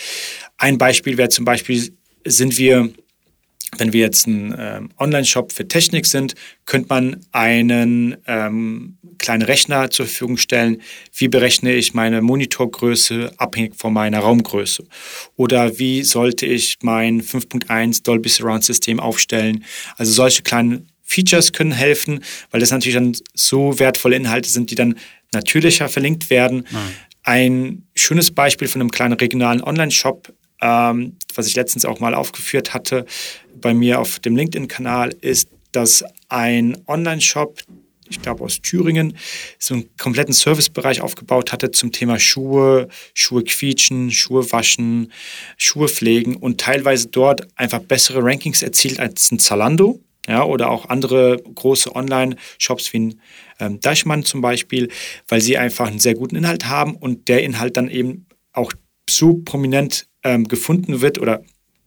Ein 0.58 0.78
Beispiel 0.78 1.16
wäre 1.16 1.28
zum 1.28 1.44
Beispiel, 1.44 1.92
sind 2.24 2.58
wir, 2.58 2.90
wenn 3.78 3.92
wir 3.92 4.00
jetzt 4.00 4.26
ein 4.26 4.54
ähm, 4.58 4.90
Online-Shop 4.98 5.52
für 5.52 5.66
Technik 5.66 6.06
sind, 6.06 6.34
könnte 6.66 6.88
man 6.90 7.24
einen 7.32 8.16
ähm, 8.26 8.98
kleinen 9.18 9.42
Rechner 9.42 9.90
zur 9.90 10.06
Verfügung 10.06 10.36
stellen. 10.36 10.82
Wie 11.16 11.28
berechne 11.28 11.72
ich 11.72 11.94
meine 11.94 12.20
Monitorgröße 12.20 13.32
abhängig 13.38 13.76
von 13.76 13.94
meiner 13.94 14.18
Raumgröße? 14.18 14.84
Oder 15.36 15.78
wie 15.78 16.02
sollte 16.02 16.44
ich 16.44 16.78
mein 16.82 17.22
5.1 17.22 18.02
Dolby 18.02 18.28
Surround 18.28 18.64
System 18.64 19.00
aufstellen? 19.00 19.64
Also 19.96 20.12
solche 20.12 20.42
kleinen 20.42 20.91
Features 21.12 21.52
können 21.52 21.72
helfen, 21.72 22.24
weil 22.50 22.60
das 22.60 22.70
natürlich 22.70 22.94
dann 22.94 23.14
so 23.34 23.78
wertvolle 23.78 24.16
Inhalte 24.16 24.48
sind, 24.48 24.70
die 24.70 24.74
dann 24.74 24.96
natürlicher 25.32 25.88
verlinkt 25.88 26.30
werden. 26.30 26.66
Mhm. 26.70 26.78
Ein 27.22 27.82
schönes 27.94 28.30
Beispiel 28.30 28.68
von 28.68 28.80
einem 28.80 28.90
kleinen 28.90 29.14
regionalen 29.14 29.62
Online-Shop, 29.62 30.32
ähm, 30.60 31.16
was 31.34 31.46
ich 31.46 31.54
letztens 31.54 31.84
auch 31.84 32.00
mal 32.00 32.14
aufgeführt 32.14 32.74
hatte 32.74 33.06
bei 33.60 33.74
mir 33.74 34.00
auf 34.00 34.18
dem 34.20 34.36
LinkedIn-Kanal, 34.36 35.14
ist, 35.20 35.48
dass 35.72 36.04
ein 36.28 36.76
Online-Shop, 36.86 37.60
ich 38.08 38.20
glaube 38.20 38.44
aus 38.44 38.60
Thüringen, 38.60 39.16
so 39.58 39.74
einen 39.74 39.96
kompletten 39.96 40.34
Servicebereich 40.34 41.00
aufgebaut 41.00 41.52
hatte 41.52 41.70
zum 41.70 41.92
Thema 41.92 42.18
Schuhe, 42.18 42.88
Schuhe 43.14 43.44
quietschen, 43.44 44.10
Schuhe 44.10 44.50
waschen, 44.50 45.12
Schuhe 45.56 45.88
pflegen 45.88 46.36
und 46.36 46.60
teilweise 46.60 47.08
dort 47.08 47.46
einfach 47.56 47.80
bessere 47.80 48.22
Rankings 48.22 48.62
erzielt 48.62 48.98
als 48.98 49.30
ein 49.30 49.38
Zalando 49.38 50.00
ja, 50.26 50.44
oder 50.44 50.70
auch 50.70 50.88
andere 50.88 51.36
große 51.54 51.94
Online-Shops 51.94 52.92
wie 52.92 52.98
ein 52.98 53.20
ähm, 53.58 53.80
Deichmann 53.80 54.24
zum 54.24 54.40
Beispiel, 54.40 54.88
weil 55.28 55.40
sie 55.40 55.58
einfach 55.58 55.88
einen 55.88 55.98
sehr 55.98 56.14
guten 56.14 56.36
Inhalt 56.36 56.66
haben 56.66 56.96
und 56.96 57.28
der 57.28 57.42
Inhalt 57.42 57.76
dann 57.76 57.90
eben 57.90 58.26
auch 58.52 58.72
so 59.08 59.34
prominent 59.44 60.06
ähm, 60.22 60.46
gefunden 60.46 61.00
wird 61.00 61.18
oder 61.18 61.42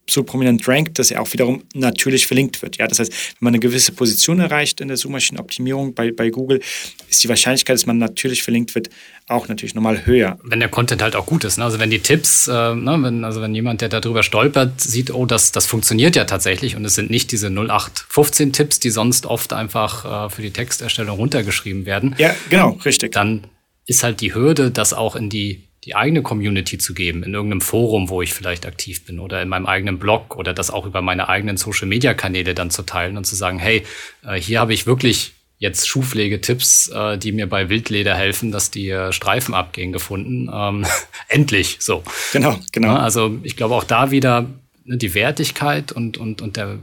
so 0.08 0.24
prominent 0.24 0.68
rankt, 0.68 1.00
dass 1.00 1.12
er 1.12 1.22
auch 1.22 1.34
wiederum 1.34 1.64
natürlich 1.74 2.28
verlinkt 2.28 2.62
wird. 2.62 2.78
Ja, 2.78 2.88
das 2.88 3.00
heißt, 3.00 3.12
wenn 3.12 3.46
man 3.46 3.54
eine 3.54 3.60
gewisse 3.60 3.92
Position 3.92 4.40
erreicht 4.40 4.80
in 4.82 4.88
der 4.88 4.98
Suchmaschinenoptimierung 4.98 5.94
bei, 5.94 6.12
bei 6.12 6.30
Google, 6.30 6.62
ist 7.10 7.24
die 7.24 7.30
Wahrscheinlichkeit, 7.30 7.76
dass 7.76 7.86
man 7.86 7.98
natürlich 7.98 8.44
verlinkt 8.44 8.76
wird, 8.76 8.90
auch 9.28 9.48
natürlich 9.48 9.74
nochmal 9.74 10.06
höher. 10.06 10.38
Wenn 10.44 10.60
der 10.60 10.70
Content 10.70 11.02
halt 11.02 11.16
auch 11.16 11.26
gut 11.26 11.44
ist. 11.44 11.58
Ne? 11.58 11.64
Also 11.64 11.80
wenn 11.80 11.90
die 11.90 12.00
Tipps, 12.00 12.48
äh, 12.48 12.52
ne? 12.52 12.98
wenn, 13.02 13.24
also 13.24 13.42
wenn 13.42 13.56
jemand, 13.56 13.82
der 13.82 13.90
darüber 13.90 14.22
stolpert, 14.22 14.80
sieht, 14.80 15.12
oh, 15.12 15.26
das, 15.26 15.52
das 15.52 15.66
funktioniert 15.66 16.16
ja 16.16 16.26
tatsächlich 16.26 16.76
und 16.76 16.86
es 16.86 16.96
sind 16.96 17.10
nicht 17.10 17.32
diese 17.32 17.48
0815 17.48 18.54
Tipps, 18.54 18.80
die 18.80 18.92
sonst 18.92 19.26
oft 19.26 19.54
einfach 19.54 20.28
äh, 20.28 20.30
für 20.30 20.44
die 20.44 20.52
Texterstellung 20.52 21.18
runtergeschrieben 21.18 21.86
werden. 21.86 22.16
Ja, 22.20 22.36
genau, 22.50 22.72
richtig. 22.86 23.14
Dann 23.14 23.48
ist 23.88 24.04
halt 24.04 24.22
die 24.22 24.34
Hürde, 24.34 24.72
das 24.72 24.94
auch 24.94 25.16
in 25.16 25.30
die 25.30 25.64
die 25.86 25.96
eigene 25.96 26.24
Community 26.24 26.78
zu 26.78 26.94
geben, 26.94 27.24
in 27.24 27.34
irgendeinem 27.34 27.62
Forum, 27.62 28.10
wo 28.10 28.22
ich 28.22 28.34
vielleicht 28.34 28.66
aktiv 28.66 29.06
bin 29.06 29.20
oder 29.20 29.42
in 29.42 29.50
meinem 29.50 29.68
eigenen 29.68 30.00
Blog 30.00 30.36
oder 30.36 30.54
das 30.54 30.72
auch 30.72 30.86
über 30.86 31.02
meine 31.02 31.30
eigenen 31.30 31.58
Social-Media-Kanäle 31.58 32.56
dann 32.56 32.72
zu 32.72 32.84
teilen 32.84 33.18
und 33.18 33.26
zu 33.26 33.36
sagen, 33.36 33.60
hey, 33.60 33.84
äh, 34.24 34.36
hier 34.36 34.60
habe 34.60 34.74
ich 34.74 34.88
wirklich 34.88 35.34
jetzt 35.58 35.88
Schuhpflegetipps, 35.88 36.90
äh, 36.90 37.18
die 37.18 37.32
mir 37.32 37.48
bei 37.48 37.70
Wildleder 37.70 38.16
helfen, 38.16 38.52
dass 38.52 38.72
die 38.72 38.90
äh, 38.90 39.14
Streifen 39.14 39.54
abgehen, 39.54 39.92
gefunden. 39.92 40.50
Ähm, 40.52 40.86
endlich 41.28 41.78
so. 41.80 42.04
Genau, 42.34 42.60
genau. 42.72 42.96
Also 42.96 43.38
ich 43.44 43.56
glaube 43.56 43.76
auch 43.76 43.84
da 43.84 44.12
wieder 44.12 44.50
ne, 44.86 44.98
die 44.98 45.14
Wertigkeit 45.14 45.92
und, 45.92 46.18
und, 46.18 46.42
und 46.42 46.58
der 46.58 46.80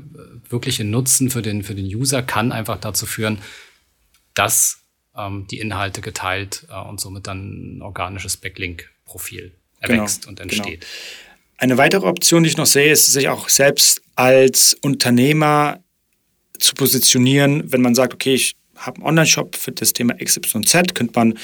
wirkliche 0.49 0.85
Nutzen 0.85 1.31
für 1.31 1.43
den, 1.43 1.65
für 1.65 1.75
den 1.75 1.87
User 1.87 2.23
kann 2.23 2.53
einfach 2.53 2.79
dazu 2.79 3.07
führen, 3.07 3.39
dass 4.35 4.83
ähm, 5.17 5.47
die 5.51 5.59
Inhalte 5.59 6.01
geteilt 6.01 6.67
äh, 6.71 6.81
und 6.81 7.01
somit 7.01 7.27
dann 7.27 7.79
ein 7.79 7.83
organisches 7.83 8.37
Backlink-Profil 9.13 9.53
erwächst 9.81 10.23
genau, 10.23 10.31
und 10.31 10.41
entsteht. 10.41 10.81
Genau. 10.81 10.93
Eine 11.59 11.79
weitere 11.79 12.07
Option, 12.07 12.43
die 12.43 12.49
ich 12.51 12.57
noch 12.57 12.67
sehe, 12.67 12.93
ist, 12.93 13.07
sich 13.07 13.29
auch 13.29 13.49
selbst 13.49 14.03
als 14.15 14.75
Unternehmer 14.83 15.83
zu 16.59 16.75
positionieren, 16.75 17.71
wenn 17.73 17.83
man 17.83 17.95
sagt, 17.95 18.15
okay, 18.15 18.35
ich 18.35 18.57
habe 18.83 18.99
einen 18.99 19.07
Online-Shop 19.07 19.57
für 19.57 19.73
das 19.73 19.93
Thema 19.93 20.15
XYZ, 20.15 20.95
könnte 20.95 21.13
man 21.15 21.39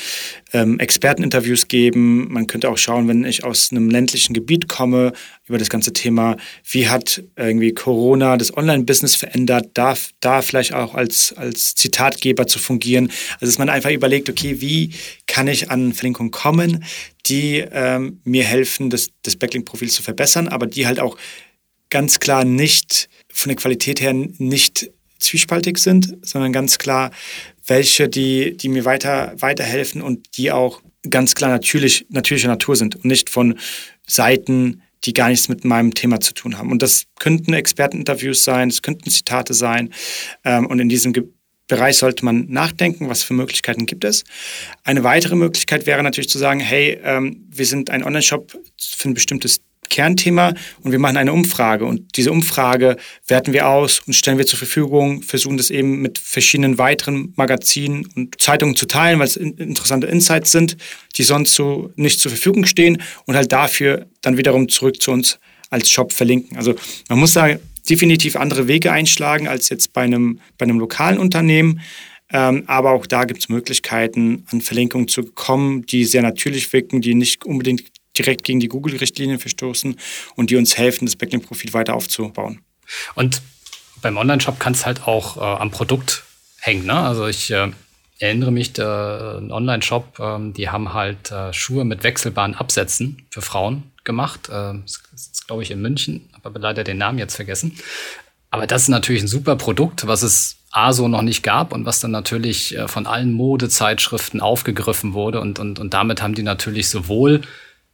ähm, 0.52 0.78
Experteninterviews 0.78 1.68
geben. 1.68 2.32
Man 2.32 2.46
könnte 2.46 2.68
auch 2.68 2.78
schauen, 2.78 3.08
wenn 3.08 3.24
ich 3.24 3.44
aus 3.44 3.70
einem 3.70 3.90
ländlichen 3.90 4.34
Gebiet 4.34 4.68
komme, 4.68 5.12
über 5.46 5.58
das 5.58 5.70
ganze 5.70 5.92
Thema, 5.92 6.36
wie 6.70 6.88
hat 6.88 7.22
irgendwie 7.36 7.72
Corona 7.72 8.36
das 8.36 8.54
Online-Business 8.56 9.14
verändert, 9.14 9.70
darf 9.74 10.10
da 10.20 10.42
vielleicht 10.42 10.74
auch 10.74 10.94
als, 10.94 11.32
als 11.32 11.74
Zitatgeber 11.74 12.46
zu 12.46 12.58
fungieren. 12.58 13.10
Also 13.34 13.46
dass 13.46 13.58
man 13.58 13.68
einfach 13.68 13.90
überlegt, 13.90 14.28
okay, 14.28 14.60
wie 14.60 14.92
kann 15.26 15.48
ich 15.48 15.70
an 15.70 15.94
Verlinkungen 15.94 16.30
kommen, 16.30 16.84
die 17.26 17.64
ähm, 17.72 18.20
mir 18.24 18.44
helfen, 18.44 18.90
das, 18.90 19.08
das 19.22 19.36
Backlink-Profil 19.36 19.90
zu 19.90 20.02
verbessern, 20.02 20.48
aber 20.48 20.66
die 20.66 20.86
halt 20.86 21.00
auch 21.00 21.16
ganz 21.90 22.20
klar 22.20 22.44
nicht 22.44 23.08
von 23.32 23.50
der 23.50 23.56
Qualität 23.56 24.00
her 24.00 24.12
nicht 24.12 24.90
zwiespaltig 25.18 25.78
sind, 25.78 26.16
sondern 26.22 26.52
ganz 26.52 26.78
klar 26.78 27.10
welche, 27.66 28.08
die, 28.08 28.56
die 28.56 28.68
mir 28.68 28.84
weiter, 28.84 29.34
weiterhelfen 29.38 30.02
und 30.02 30.36
die 30.36 30.50
auch 30.50 30.82
ganz 31.10 31.34
klar 31.34 31.50
natürlich, 31.50 32.06
natürlicher 32.08 32.48
Natur 32.48 32.76
sind 32.76 32.96
und 32.96 33.04
nicht 33.04 33.30
von 33.30 33.58
Seiten, 34.06 34.82
die 35.04 35.12
gar 35.12 35.28
nichts 35.28 35.48
mit 35.48 35.64
meinem 35.64 35.94
Thema 35.94 36.20
zu 36.20 36.34
tun 36.34 36.58
haben. 36.58 36.72
Und 36.72 36.82
das 36.82 37.04
könnten 37.18 37.52
Experteninterviews 37.52 38.42
sein, 38.42 38.68
es 38.68 38.82
könnten 38.82 39.10
Zitate 39.10 39.54
sein. 39.54 39.92
Ähm, 40.44 40.66
und 40.66 40.80
in 40.80 40.88
diesem 40.88 41.12
Bereich 41.68 41.98
sollte 41.98 42.24
man 42.24 42.46
nachdenken, 42.48 43.08
was 43.08 43.22
für 43.22 43.34
Möglichkeiten 43.34 43.86
gibt 43.86 44.04
es. 44.04 44.24
Eine 44.84 45.04
weitere 45.04 45.36
Möglichkeit 45.36 45.86
wäre 45.86 46.02
natürlich 46.02 46.30
zu 46.30 46.38
sagen, 46.38 46.60
hey, 46.60 46.98
ähm, 47.04 47.44
wir 47.48 47.66
sind 47.66 47.90
ein 47.90 48.02
Online-Shop 48.02 48.58
für 48.80 49.08
ein 49.08 49.14
bestimmtes 49.14 49.60
Kernthema 49.88 50.54
und 50.82 50.92
wir 50.92 50.98
machen 50.98 51.16
eine 51.16 51.32
Umfrage 51.32 51.84
und 51.84 52.16
diese 52.16 52.32
Umfrage 52.32 52.96
werten 53.26 53.52
wir 53.52 53.68
aus 53.68 54.00
und 54.06 54.14
stellen 54.14 54.38
wir 54.38 54.46
zur 54.46 54.58
Verfügung, 54.58 55.22
versuchen 55.22 55.56
das 55.56 55.70
eben 55.70 56.00
mit 56.00 56.18
verschiedenen 56.18 56.78
weiteren 56.78 57.32
Magazinen 57.36 58.06
und 58.14 58.40
Zeitungen 58.40 58.76
zu 58.76 58.86
teilen, 58.86 59.18
weil 59.18 59.26
es 59.26 59.36
interessante 59.36 60.06
Insights 60.06 60.52
sind, 60.52 60.76
die 61.16 61.22
sonst 61.22 61.54
so 61.54 61.90
nicht 61.96 62.20
zur 62.20 62.30
Verfügung 62.30 62.66
stehen 62.66 63.02
und 63.26 63.36
halt 63.36 63.52
dafür 63.52 64.06
dann 64.20 64.36
wiederum 64.36 64.68
zurück 64.68 65.00
zu 65.00 65.10
uns 65.10 65.38
als 65.70 65.90
Shop 65.90 66.12
verlinken. 66.12 66.56
Also 66.56 66.74
man 67.08 67.18
muss 67.18 67.34
da 67.34 67.56
definitiv 67.88 68.36
andere 68.36 68.68
Wege 68.68 68.92
einschlagen 68.92 69.48
als 69.48 69.68
jetzt 69.68 69.92
bei 69.92 70.02
einem, 70.02 70.40
bei 70.56 70.64
einem 70.64 70.78
lokalen 70.78 71.18
Unternehmen. 71.18 71.80
Ähm, 72.30 72.64
aber 72.66 72.92
auch 72.92 73.06
da 73.06 73.24
gibt 73.24 73.40
es 73.40 73.48
Möglichkeiten, 73.48 74.44
an 74.50 74.60
Verlinkungen 74.60 75.08
zu 75.08 75.24
kommen, 75.24 75.86
die 75.86 76.04
sehr 76.04 76.22
natürlich 76.22 76.70
wirken, 76.72 77.00
die 77.00 77.14
nicht 77.14 77.46
unbedingt 77.46 77.84
direkt 78.18 78.44
gegen 78.44 78.60
die 78.60 78.68
Google-Richtlinien 78.68 79.38
verstoßen 79.38 79.98
und 80.34 80.50
die 80.50 80.56
uns 80.56 80.76
helfen, 80.76 81.06
das 81.06 81.16
Backlink-Profil 81.16 81.72
weiter 81.72 81.94
aufzubauen. 81.94 82.60
Und 83.14 83.42
beim 84.02 84.16
Online-Shop 84.16 84.58
kann 84.58 84.72
es 84.72 84.86
halt 84.86 85.06
auch 85.06 85.36
äh, 85.36 85.40
am 85.40 85.70
Produkt 85.70 86.24
hängen. 86.60 86.86
Ne? 86.86 86.94
Also 86.94 87.26
ich 87.26 87.50
äh, 87.50 87.70
erinnere 88.18 88.52
mich, 88.52 88.72
der, 88.72 89.38
ein 89.40 89.52
Online-Shop, 89.52 90.18
ähm, 90.20 90.52
die 90.52 90.68
haben 90.68 90.92
halt 90.92 91.30
äh, 91.30 91.52
Schuhe 91.52 91.84
mit 91.84 92.04
wechselbaren 92.04 92.54
Absätzen 92.54 93.26
für 93.30 93.42
Frauen 93.42 93.90
gemacht. 94.04 94.48
Äh, 94.48 94.74
das 95.12 95.28
ist, 95.32 95.46
glaube 95.46 95.62
ich, 95.62 95.70
in 95.70 95.80
München, 95.80 96.28
aber 96.42 96.58
leider 96.58 96.84
den 96.84 96.98
Namen 96.98 97.18
jetzt 97.18 97.36
vergessen. 97.36 97.78
Aber 98.50 98.66
das 98.66 98.82
ist 98.82 98.88
natürlich 98.88 99.22
ein 99.22 99.28
super 99.28 99.56
Produkt, 99.56 100.06
was 100.06 100.22
es 100.22 100.56
A 100.70 100.92
so 100.92 101.08
noch 101.08 101.22
nicht 101.22 101.42
gab 101.42 101.72
und 101.72 101.86
was 101.86 102.00
dann 102.00 102.10
natürlich 102.10 102.76
äh, 102.76 102.88
von 102.88 103.06
allen 103.06 103.32
Modezeitschriften 103.32 104.40
aufgegriffen 104.40 105.14
wurde. 105.14 105.40
Und, 105.40 105.58
und, 105.58 105.78
und 105.78 105.94
damit 105.94 106.22
haben 106.22 106.34
die 106.34 106.42
natürlich 106.42 106.88
sowohl 106.88 107.42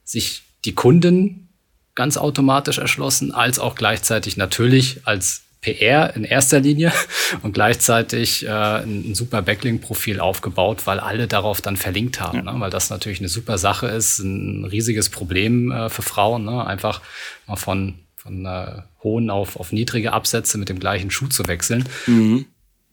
sich 0.04 0.42
die 0.64 0.74
Kunden 0.74 1.48
ganz 1.94 2.16
automatisch 2.16 2.78
erschlossen, 2.78 3.32
als 3.32 3.58
auch 3.58 3.74
gleichzeitig 3.74 4.36
natürlich 4.36 5.06
als 5.06 5.42
PR 5.64 6.14
in 6.14 6.24
erster 6.24 6.60
Linie 6.60 6.92
und 7.42 7.52
gleichzeitig 7.52 8.44
äh, 8.44 8.50
ein, 8.50 9.10
ein, 9.10 9.14
super 9.14 9.40
Backlink-Profil 9.40 10.20
aufgebaut, 10.20 10.86
weil 10.86 11.00
alle 11.00 11.26
darauf 11.26 11.62
dann 11.62 11.76
verlinkt 11.76 12.20
haben, 12.20 12.44
ja. 12.44 12.52
ne? 12.52 12.60
weil 12.60 12.70
das 12.70 12.90
natürlich 12.90 13.20
eine 13.20 13.28
super 13.28 13.56
Sache 13.56 13.86
ist, 13.86 14.18
ein 14.18 14.66
riesiges 14.66 15.08
Problem 15.08 15.72
äh, 15.72 15.88
für 15.88 16.02
Frauen, 16.02 16.44
ne? 16.44 16.66
einfach 16.66 17.00
mal 17.46 17.56
von, 17.56 17.94
von 18.16 18.44
äh, 18.44 18.82
hohen 19.02 19.30
auf, 19.30 19.56
auf 19.56 19.72
niedrige 19.72 20.12
Absätze 20.12 20.58
mit 20.58 20.68
dem 20.68 20.78
gleichen 20.78 21.10
Schuh 21.10 21.28
zu 21.28 21.46
wechseln. 21.46 21.88
Mhm. 22.06 22.44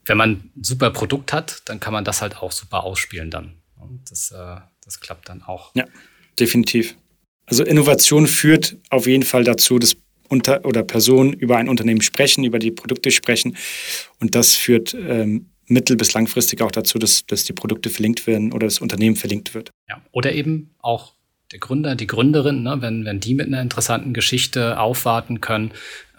Wenn 0.06 0.18
man 0.18 0.30
ein 0.32 0.52
super 0.62 0.92
Produkt 0.92 1.34
hat, 1.34 1.64
dann 1.66 1.80
kann 1.82 1.94
man 1.94 2.06
das 2.06 2.22
halt 2.22 2.38
auch 2.38 2.54
super 2.54 2.84
ausspielen 2.84 3.30
dann. 3.30 3.56
Und 3.76 4.10
das, 4.10 4.32
äh, 4.32 4.62
das 4.86 5.02
klappt 5.02 5.28
dann 5.28 5.44
auch. 5.44 5.76
Ja, 5.76 5.86
definitiv. 6.40 6.96
Also 7.52 7.66
Innovation 7.66 8.28
führt 8.28 8.78
auf 8.90 9.08
jeden 9.08 9.24
Fall 9.24 9.44
dazu, 9.44 9.78
dass 9.78 9.98
unter 10.30 10.64
oder 10.64 10.84
Personen 10.84 11.34
über 11.34 11.58
ein 11.58 11.68
Unternehmen 11.68 12.02
sprechen, 12.02 12.46
über 12.46 12.60
die 12.60 12.72
Produkte 12.72 13.12
sprechen. 13.12 13.58
Und 14.22 14.36
das 14.36 14.56
führt 14.56 14.94
ähm, 14.94 15.50
mittel- 15.68 15.98
bis 15.98 16.14
langfristig 16.14 16.62
auch 16.62 16.72
dazu, 16.72 16.98
dass, 16.98 17.26
dass 17.26 17.44
die 17.44 17.52
Produkte 17.52 17.90
verlinkt 17.90 18.26
werden 18.26 18.54
oder 18.54 18.68
das 18.68 18.80
Unternehmen 18.80 19.18
verlinkt 19.18 19.54
wird. 19.54 19.70
Ja, 19.90 20.02
oder 20.12 20.32
eben 20.32 20.74
auch 20.80 21.14
der 21.52 21.60
Gründer, 21.60 21.96
die 21.96 22.08
Gründerin, 22.08 22.64
ne, 22.64 22.78
wenn, 22.80 23.04
wenn 23.04 23.20
die 23.20 23.36
mit 23.36 23.48
einer 23.48 23.62
interessanten 23.62 24.14
Geschichte 24.14 24.80
aufwarten 24.80 25.42
können 25.42 25.74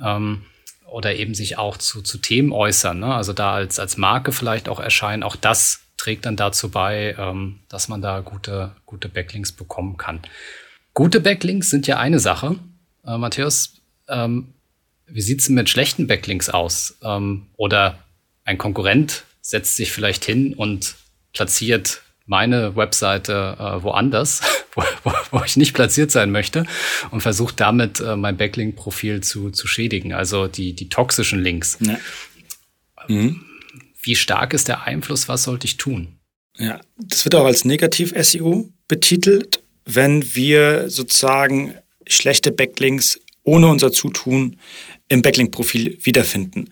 ähm, 0.05 0.43
oder 0.91 1.15
eben 1.15 1.35
sich 1.35 1.57
auch 1.57 1.79
zu, 1.79 2.03
zu 2.03 2.19
Themen 2.19 2.53
äußern, 2.53 2.99
ne, 2.99 3.15
also 3.15 3.33
da 3.33 3.55
als, 3.55 3.79
als 3.79 3.97
Marke 3.97 4.33
vielleicht 4.33 4.69
auch 4.69 4.81
erscheinen, 4.81 5.23
auch 5.23 5.37
das 5.37 5.81
trägt 5.97 6.27
dann 6.27 6.37
dazu 6.37 6.71
bei, 6.71 7.17
ähm, 7.19 7.61
dass 7.71 7.89
man 7.89 8.03
da 8.03 8.21
gute, 8.21 8.77
gute 8.85 9.09
Backlinks 9.09 9.53
bekommen 9.53 9.97
kann. 9.97 10.21
Gute 10.95 11.21
Backlinks 11.21 11.71
sind 11.71 11.87
ja 11.87 11.99
eine 11.99 12.21
Sache. 12.21 12.59
Äh, 13.05 13.17
Matthäus, 13.17 13.81
ähm, 14.09 14.55
wie 15.07 15.23
sieht's 15.23 15.47
denn 15.47 15.55
mit 15.55 15.69
schlechten 15.69 16.07
Backlinks 16.07 16.49
aus? 16.49 16.99
Ähm, 17.03 17.47
oder 17.57 17.99
ein 18.45 18.59
Konkurrent 18.59 19.25
setzt 19.41 19.77
sich 19.77 19.93
vielleicht 19.93 20.25
hin 20.25 20.55
und 20.55 20.95
platziert 21.33 22.03
meine 22.27 22.77
Webseite 22.77 23.57
äh, 23.59 23.83
woanders, 23.83 24.43
wo, 24.75 24.83
wo, 25.05 25.13
wo, 25.31 25.45
ich 25.45 25.57
nicht 25.57 25.75
platziert 25.75 26.11
sein 26.11 26.31
möchte 26.31 26.67
und 27.11 27.21
versucht 27.21 27.59
damit 27.61 28.01
äh, 28.01 28.17
mein 28.17 28.37
Backlink-Profil 28.37 29.23
zu, 29.23 29.51
zu 29.51 29.67
schädigen, 29.67 30.13
also 30.13 30.47
die, 30.47 30.75
die 30.75 30.89
toxischen 30.89 31.43
Links. 31.43 31.79
Ja. 31.81 31.99
Mhm. 33.09 33.45
Wie 34.03 34.17
stark 34.17 34.55
ist 34.55 34.69
der 34.69 34.85
Einfluss? 34.85 35.29
Was 35.29 35.45
sollte 35.45 35.67
ich 35.67 35.77
tun? 35.77 36.19
Ja, 36.57 36.81
das 36.97 37.25
wird 37.25 37.35
auch 37.35 37.47
als 37.47 37.65
Negativ-SEO 37.65 38.71
betitelt, 38.87 39.63
wenn 39.85 40.35
wir 40.35 40.89
sozusagen 40.89 41.75
schlechte 42.07 42.53
Backlinks 42.53 43.19
ohne 43.45 43.69
unser 43.69 43.93
Zutun 43.93 44.57
im 45.09 45.23
Backlink-Profil 45.23 45.99
wiederfinden. 46.03 46.71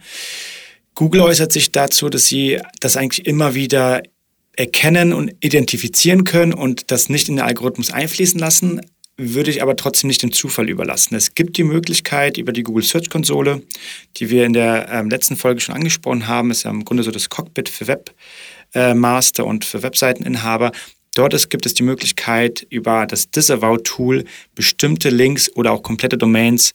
Google 0.95 1.23
äußert 1.23 1.53
sich 1.53 1.73
dazu, 1.73 2.09
dass 2.09 2.27
sie 2.27 2.61
das 2.81 2.97
eigentlich 2.97 3.27
immer 3.27 3.55
wieder 3.55 4.03
erkennen 4.57 5.13
und 5.13 5.33
identifizieren 5.41 6.25
können 6.25 6.53
und 6.53 6.91
das 6.91 7.09
nicht 7.09 7.29
in 7.29 7.37
den 7.37 7.45
Algorithmus 7.45 7.91
einfließen 7.91 8.39
lassen, 8.39 8.81
würde 9.17 9.51
ich 9.51 9.63
aber 9.63 9.77
trotzdem 9.77 10.09
nicht 10.09 10.23
dem 10.23 10.33
Zufall 10.33 10.69
überlassen. 10.69 11.15
Es 11.15 11.35
gibt 11.35 11.57
die 11.57 11.65
Möglichkeit 11.65 12.39
über 12.39 12.53
die 12.53 12.63
Google 12.63 12.85
Search 12.85 13.11
Konsole, 13.11 13.63
die 14.17 14.31
wir 14.31 14.47
in 14.47 14.53
der 14.53 14.89
ähm, 14.91 15.11
letzten 15.11 15.37
Folge 15.37 15.61
schon 15.61 15.75
angesprochen 15.75 16.27
haben, 16.27 16.51
ist 16.51 16.63
ja 16.63 16.71
im 16.71 16.85
Grunde 16.85 17.03
so 17.03 17.11
das 17.11 17.29
Cockpit 17.29 17.69
für 17.69 17.87
Webmaster 18.75 19.43
äh, 19.43 19.47
und 19.47 19.65
für 19.65 19.83
Webseiteninhaber. 19.83 20.73
Dort 21.15 21.35
ist, 21.35 21.51
gibt 21.51 21.67
es 21.67 21.75
die 21.75 21.83
Möglichkeit, 21.83 22.67
über 22.71 23.05
das 23.07 23.31
Disavow-Tool 23.31 24.25
bestimmte 24.55 25.11
Links 25.11 25.51
oder 25.57 25.73
auch 25.73 25.83
komplette 25.83 26.17
Domains 26.17 26.73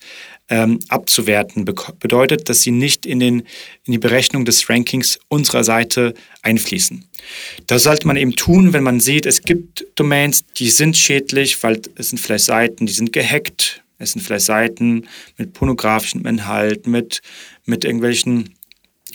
ähm, 0.50 0.80
abzuwerten. 0.89 1.63
Be 1.63 1.74
bedeutet, 2.00 2.50
dass 2.50 2.62
sie 2.62 2.71
nicht 2.71 3.06
in, 3.06 3.19
den, 3.19 3.39
in 3.86 3.93
die 3.93 3.98
Berechnung 3.98 4.43
des 4.43 4.69
Rankings 4.69 5.19
unserer 5.30 5.63
Seite 5.63 6.13
einfließen. 6.41 7.06
Das 7.67 7.84
sollte 7.84 8.08
man 8.08 8.17
eben 8.17 8.36
tun, 8.36 8.74
wenn 8.74 8.84
man 8.84 9.00
sieht, 9.00 9.26
es 9.26 9.41
gibt 9.41 9.86
Domains, 9.95 10.43
die 10.58 10.69
sind 10.69 10.98
schädlich, 10.98 11.63
weil 11.63 11.82
es 11.95 12.10
sind 12.10 12.19
vielleicht 12.19 12.45
Seiten, 12.45 12.86
die 12.86 12.93
sind 12.93 13.13
gehackt. 13.13 13.82
Es 13.98 14.12
sind 14.12 14.21
vielleicht 14.21 14.45
Seiten 14.45 15.08
mit 15.38 15.54
pornografischem 15.54 16.26
Inhalt, 16.26 16.86
mit, 16.86 17.21
mit 17.65 17.86
irgendwelchen 17.86 18.54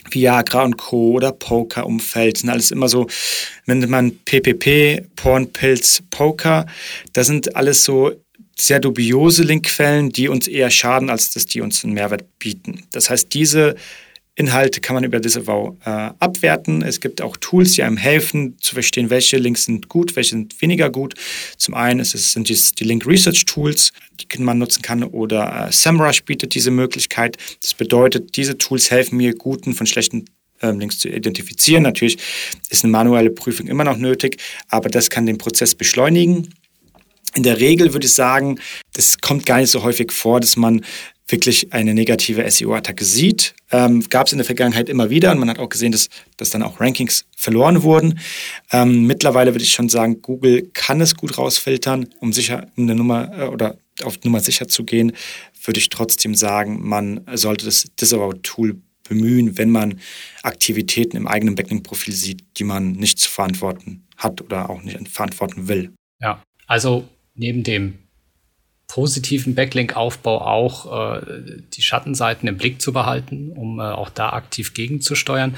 Viagra 0.09 0.63
und 0.63 0.77
Co. 0.77 1.11
oder 1.11 1.31
Poker-Umfeld. 1.31 2.37
sind 2.37 2.49
alles 2.49 2.71
immer 2.71 2.87
so, 2.87 3.07
wenn 3.65 3.87
man 3.89 4.17
PPP, 4.25 5.07
Porn, 5.15 5.51
Pilz, 5.51 6.03
Poker, 6.09 6.65
das 7.13 7.27
sind 7.27 7.55
alles 7.55 7.83
so 7.83 8.11
sehr 8.57 8.79
dubiose 8.79 9.43
Linkquellen, 9.43 10.11
die 10.11 10.27
uns 10.27 10.47
eher 10.47 10.69
schaden, 10.69 11.09
als 11.09 11.31
dass 11.31 11.45
die 11.45 11.61
uns 11.61 11.83
einen 11.83 11.93
Mehrwert 11.93 12.25
bieten. 12.39 12.85
Das 12.91 13.09
heißt, 13.09 13.33
diese 13.33 13.75
Inhalte 14.41 14.81
kann 14.81 14.95
man 14.95 15.03
über 15.03 15.19
Disavow 15.19 15.77
äh, 15.85 16.09
abwerten. 16.19 16.81
Es 16.81 16.99
gibt 16.99 17.21
auch 17.21 17.37
Tools, 17.37 17.73
die 17.73 17.83
einem 17.83 17.97
helfen 17.97 18.57
zu 18.59 18.73
verstehen, 18.73 19.09
welche 19.09 19.37
Links 19.37 19.65
sind 19.65 19.87
gut, 19.87 20.15
welche 20.15 20.31
sind 20.31 20.59
weniger 20.61 20.89
gut. 20.89 21.13
Zum 21.57 21.75
einen 21.75 21.99
ist 21.99 22.15
es, 22.15 22.33
sind 22.33 22.49
es 22.49 22.73
die 22.73 22.83
Link 22.83 23.05
Research 23.05 23.45
Tools, 23.45 23.91
die 24.19 24.41
man 24.41 24.57
nutzen 24.57 24.81
kann, 24.81 25.03
oder 25.03 25.67
äh, 25.67 25.71
SEMrush 25.71 26.23
bietet 26.23 26.55
diese 26.55 26.71
Möglichkeit. 26.71 27.37
Das 27.61 27.75
bedeutet, 27.75 28.35
diese 28.35 28.57
Tools 28.57 28.89
helfen 28.89 29.17
mir, 29.17 29.35
guten 29.35 29.73
von 29.73 29.85
schlechten 29.85 30.25
ähm, 30.61 30.79
Links 30.79 30.97
zu 30.97 31.07
identifizieren. 31.09 31.83
Natürlich 31.83 32.17
ist 32.69 32.83
eine 32.83 32.91
manuelle 32.91 33.29
Prüfung 33.29 33.67
immer 33.67 33.83
noch 33.83 33.97
nötig, 33.97 34.37
aber 34.69 34.89
das 34.89 35.09
kann 35.09 35.25
den 35.25 35.37
Prozess 35.37 35.75
beschleunigen. 35.75 36.49
In 37.33 37.43
der 37.43 37.59
Regel 37.59 37.93
würde 37.93 38.07
ich 38.07 38.13
sagen, 38.13 38.59
das 38.93 39.19
kommt 39.19 39.45
gar 39.45 39.59
nicht 39.59 39.69
so 39.69 39.83
häufig 39.83 40.11
vor, 40.11 40.41
dass 40.41 40.57
man 40.57 40.83
wirklich 41.31 41.73
eine 41.73 41.93
negative 41.93 42.49
SEO-Attacke 42.49 43.05
sieht. 43.05 43.55
Ähm, 43.71 44.03
Gab 44.09 44.27
es 44.27 44.33
in 44.33 44.37
der 44.37 44.45
Vergangenheit 44.45 44.89
immer 44.89 45.09
wieder 45.09 45.31
und 45.31 45.39
man 45.39 45.49
hat 45.49 45.59
auch 45.59 45.69
gesehen, 45.69 45.91
dass, 45.91 46.09
dass 46.37 46.49
dann 46.49 46.63
auch 46.63 46.79
Rankings 46.79 47.25
verloren 47.35 47.83
wurden. 47.83 48.19
Ähm, 48.71 49.05
mittlerweile 49.07 49.53
würde 49.53 49.63
ich 49.63 49.71
schon 49.71 49.89
sagen, 49.89 50.21
Google 50.21 50.69
kann 50.73 51.01
es 51.01 51.15
gut 51.15 51.37
rausfiltern, 51.37 52.09
um 52.19 52.33
sicher 52.33 52.67
eine 52.77 52.95
Nummer 52.95 53.31
äh, 53.37 53.43
oder 53.45 53.77
auf 54.03 54.23
Nummer 54.23 54.39
sicher 54.39 54.67
zu 54.67 54.83
gehen, 54.83 55.13
würde 55.63 55.79
ich 55.79 55.89
trotzdem 55.89 56.35
sagen, 56.35 56.87
man 56.87 57.21
sollte 57.33 57.65
das 57.65 57.85
Disavow-Tool 57.99 58.81
bemühen, 59.07 59.57
wenn 59.57 59.69
man 59.69 59.99
Aktivitäten 60.41 61.17
im 61.17 61.27
eigenen 61.27 61.55
Backlink-Profil 61.55 62.13
sieht, 62.13 62.43
die 62.57 62.63
man 62.63 62.93
nicht 62.93 63.19
zu 63.19 63.29
verantworten 63.29 64.03
hat 64.17 64.41
oder 64.41 64.69
auch 64.69 64.81
nicht 64.81 65.09
verantworten 65.09 65.67
will. 65.67 65.91
Ja, 66.19 66.41
also 66.67 67.07
neben 67.35 67.63
dem 67.63 67.95
positiven 68.91 69.55
Backlink-Aufbau 69.55 70.41
auch 70.41 71.15
äh, 71.15 71.21
die 71.73 71.81
Schattenseiten 71.81 72.49
im 72.49 72.57
Blick 72.57 72.81
zu 72.81 72.91
behalten, 72.91 73.53
um 73.53 73.79
äh, 73.79 73.83
auch 73.83 74.09
da 74.09 74.33
aktiv 74.33 74.73
gegenzusteuern. 74.73 75.55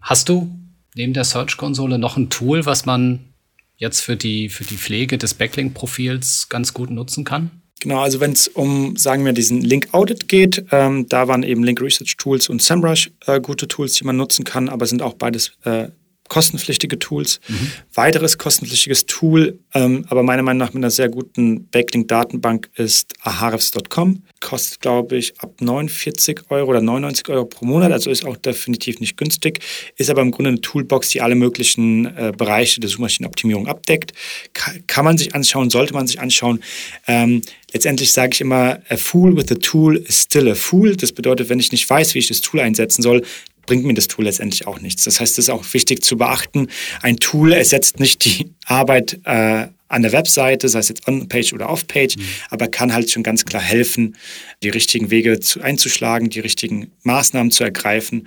Hast 0.00 0.30
du 0.30 0.50
neben 0.94 1.12
der 1.12 1.24
Search-Konsole 1.24 1.98
noch 1.98 2.16
ein 2.16 2.30
Tool, 2.30 2.64
was 2.64 2.86
man 2.86 3.34
jetzt 3.76 4.00
für 4.00 4.16
die, 4.16 4.48
für 4.48 4.64
die 4.64 4.78
Pflege 4.78 5.18
des 5.18 5.34
Backlink-Profils 5.34 6.48
ganz 6.48 6.72
gut 6.72 6.90
nutzen 6.90 7.24
kann? 7.24 7.50
Genau, 7.80 8.00
also 8.00 8.18
wenn 8.18 8.32
es 8.32 8.48
um, 8.48 8.96
sagen 8.96 9.26
wir, 9.26 9.34
diesen 9.34 9.60
Link-Audit 9.60 10.28
geht, 10.28 10.64
ähm, 10.70 11.06
da 11.06 11.28
waren 11.28 11.42
eben 11.42 11.62
Link-Research-Tools 11.62 12.48
und 12.48 12.62
SEMrush 12.62 13.10
äh, 13.26 13.42
gute 13.42 13.68
Tools, 13.68 13.92
die 13.92 14.04
man 14.04 14.16
nutzen 14.16 14.46
kann, 14.46 14.70
aber 14.70 14.86
sind 14.86 15.02
auch 15.02 15.14
beides 15.14 15.52
äh, 15.64 15.88
kostenpflichtige 16.30 16.98
Tools. 16.98 17.40
Mhm. 17.48 17.72
Weiteres 17.92 18.38
kostenpflichtiges 18.38 19.04
Tool, 19.04 19.58
ähm, 19.74 20.06
aber 20.08 20.22
meiner 20.22 20.42
Meinung 20.42 20.58
nach 20.58 20.72
mit 20.72 20.82
einer 20.82 20.90
sehr 20.90 21.10
guten 21.10 21.66
Backlink-Datenbank 21.66 22.70
ist 22.76 23.12
ahrefs.com. 23.22 24.22
Kostet, 24.40 24.80
glaube 24.80 25.18
ich, 25.18 25.38
ab 25.40 25.60
49 25.60 26.42
Euro 26.48 26.70
oder 26.70 26.80
99 26.80 27.28
Euro 27.28 27.44
pro 27.44 27.66
Monat, 27.66 27.92
also 27.92 28.10
ist 28.10 28.24
auch 28.24 28.36
definitiv 28.36 29.00
nicht 29.00 29.16
günstig, 29.18 29.58
ist 29.96 30.08
aber 30.08 30.22
im 30.22 30.30
Grunde 30.30 30.50
eine 30.50 30.60
Toolbox, 30.60 31.10
die 31.10 31.20
alle 31.20 31.34
möglichen 31.34 32.06
äh, 32.06 32.32
Bereiche 32.34 32.80
der 32.80 32.88
Suchmaschinenoptimierung 32.88 33.66
abdeckt. 33.66 34.12
Ka 34.54 34.72
kann 34.86 35.04
man 35.04 35.18
sich 35.18 35.34
anschauen, 35.34 35.68
sollte 35.68 35.92
man 35.92 36.06
sich 36.06 36.20
anschauen. 36.20 36.62
Ähm, 37.08 37.42
letztendlich 37.72 38.12
sage 38.12 38.30
ich 38.34 38.40
immer, 38.40 38.78
a 38.88 38.96
fool 38.96 39.36
with 39.36 39.50
a 39.50 39.56
tool 39.56 39.96
is 39.96 40.22
still 40.22 40.48
a 40.48 40.54
fool. 40.54 40.94
Das 40.96 41.10
bedeutet, 41.10 41.48
wenn 41.48 41.58
ich 41.58 41.72
nicht 41.72 41.90
weiß, 41.90 42.14
wie 42.14 42.20
ich 42.20 42.28
das 42.28 42.40
Tool 42.40 42.60
einsetzen 42.60 43.02
soll, 43.02 43.22
bringt 43.70 43.84
mir 43.84 43.94
das 43.94 44.08
Tool 44.08 44.24
letztendlich 44.24 44.66
auch 44.66 44.80
nichts. 44.80 45.04
Das 45.04 45.20
heißt, 45.20 45.34
es 45.34 45.44
ist 45.44 45.48
auch 45.48 45.64
wichtig 45.72 46.02
zu 46.02 46.16
beachten, 46.16 46.66
ein 47.02 47.18
Tool 47.18 47.52
ersetzt 47.52 48.00
nicht 48.00 48.24
die 48.24 48.50
Arbeit 48.66 49.20
äh, 49.22 49.68
an 49.86 50.02
der 50.02 50.10
Webseite, 50.10 50.68
sei 50.68 50.80
es 50.80 50.88
jetzt 50.88 51.06
on-page 51.06 51.52
oder 51.52 51.70
off-page, 51.70 52.16
mhm. 52.16 52.22
aber 52.50 52.66
kann 52.66 52.92
halt 52.92 53.12
schon 53.12 53.22
ganz 53.22 53.44
klar 53.44 53.62
helfen, 53.62 54.16
die 54.64 54.70
richtigen 54.70 55.12
Wege 55.12 55.38
zu, 55.38 55.60
einzuschlagen, 55.60 56.30
die 56.30 56.40
richtigen 56.40 56.90
Maßnahmen 57.04 57.52
zu 57.52 57.62
ergreifen. 57.62 58.26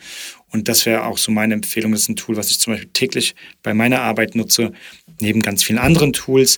Und 0.50 0.70
das 0.70 0.86
wäre 0.86 1.04
auch 1.04 1.18
so 1.18 1.30
meine 1.34 1.56
Empfehlung. 1.56 1.92
Das 1.92 2.04
ist 2.04 2.10
ein 2.10 2.16
Tool, 2.16 2.38
was 2.38 2.50
ich 2.50 2.62
zum 2.62 2.72
Beispiel 2.72 2.92
täglich 2.94 3.36
bei 3.64 3.74
meiner 3.74 4.00
Arbeit 4.00 4.36
nutze, 4.36 4.72
neben 5.20 5.42
ganz 5.42 5.62
vielen 5.62 5.80
anderen 5.80 6.14
Tools. 6.14 6.58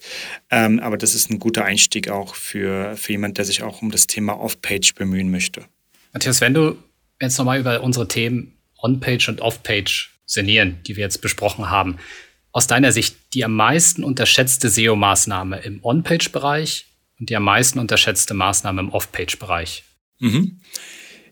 Ähm, 0.51 0.79
aber 0.79 0.97
das 0.97 1.15
ist 1.15 1.31
ein 1.31 1.39
guter 1.39 1.65
Einstieg 1.65 2.09
auch 2.09 2.35
für, 2.35 2.95
für 2.97 3.13
jemand, 3.13 3.39
der 3.39 3.45
sich 3.45 3.63
auch 3.63 3.81
um 3.81 3.89
das 3.89 4.05
Thema 4.05 4.39
Off-Page 4.39 4.93
bemühen 4.93 5.31
möchte. 5.31 5.63
Matthias, 6.13 6.39
wenn 6.39 6.53
du 6.53 6.77
jetzt 7.19 7.37
nochmal 7.39 7.59
über 7.59 7.81
unsere 7.81 8.07
Themen 8.07 8.53
On-Page 8.81 9.29
und 9.29 9.41
Off-Page 9.41 10.19
sanieren, 10.25 10.79
die 10.87 10.95
wir 10.95 11.03
jetzt 11.03 11.21
besprochen 11.21 11.69
haben. 11.69 11.97
Aus 12.51 12.67
deiner 12.67 12.91
Sicht 12.91 13.15
die 13.33 13.43
am 13.43 13.53
meisten 13.53 14.03
unterschätzte 14.03 14.69
SEO-Maßnahme 14.69 15.59
im 15.59 15.83
On-Page-Bereich 15.83 16.85
und 17.19 17.29
die 17.29 17.35
am 17.35 17.43
meisten 17.43 17.79
unterschätzte 17.79 18.33
Maßnahme 18.33 18.81
im 18.81 18.89
Off-Page-Bereich? 18.89 19.83
Mhm. 20.19 20.61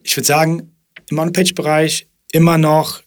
Ich 0.04 0.16
würde 0.18 0.28
sagen, 0.28 0.76
im 1.10 1.20
On-Page-Bereich 1.20 2.08
immer 2.32 2.58
noch 2.58 3.02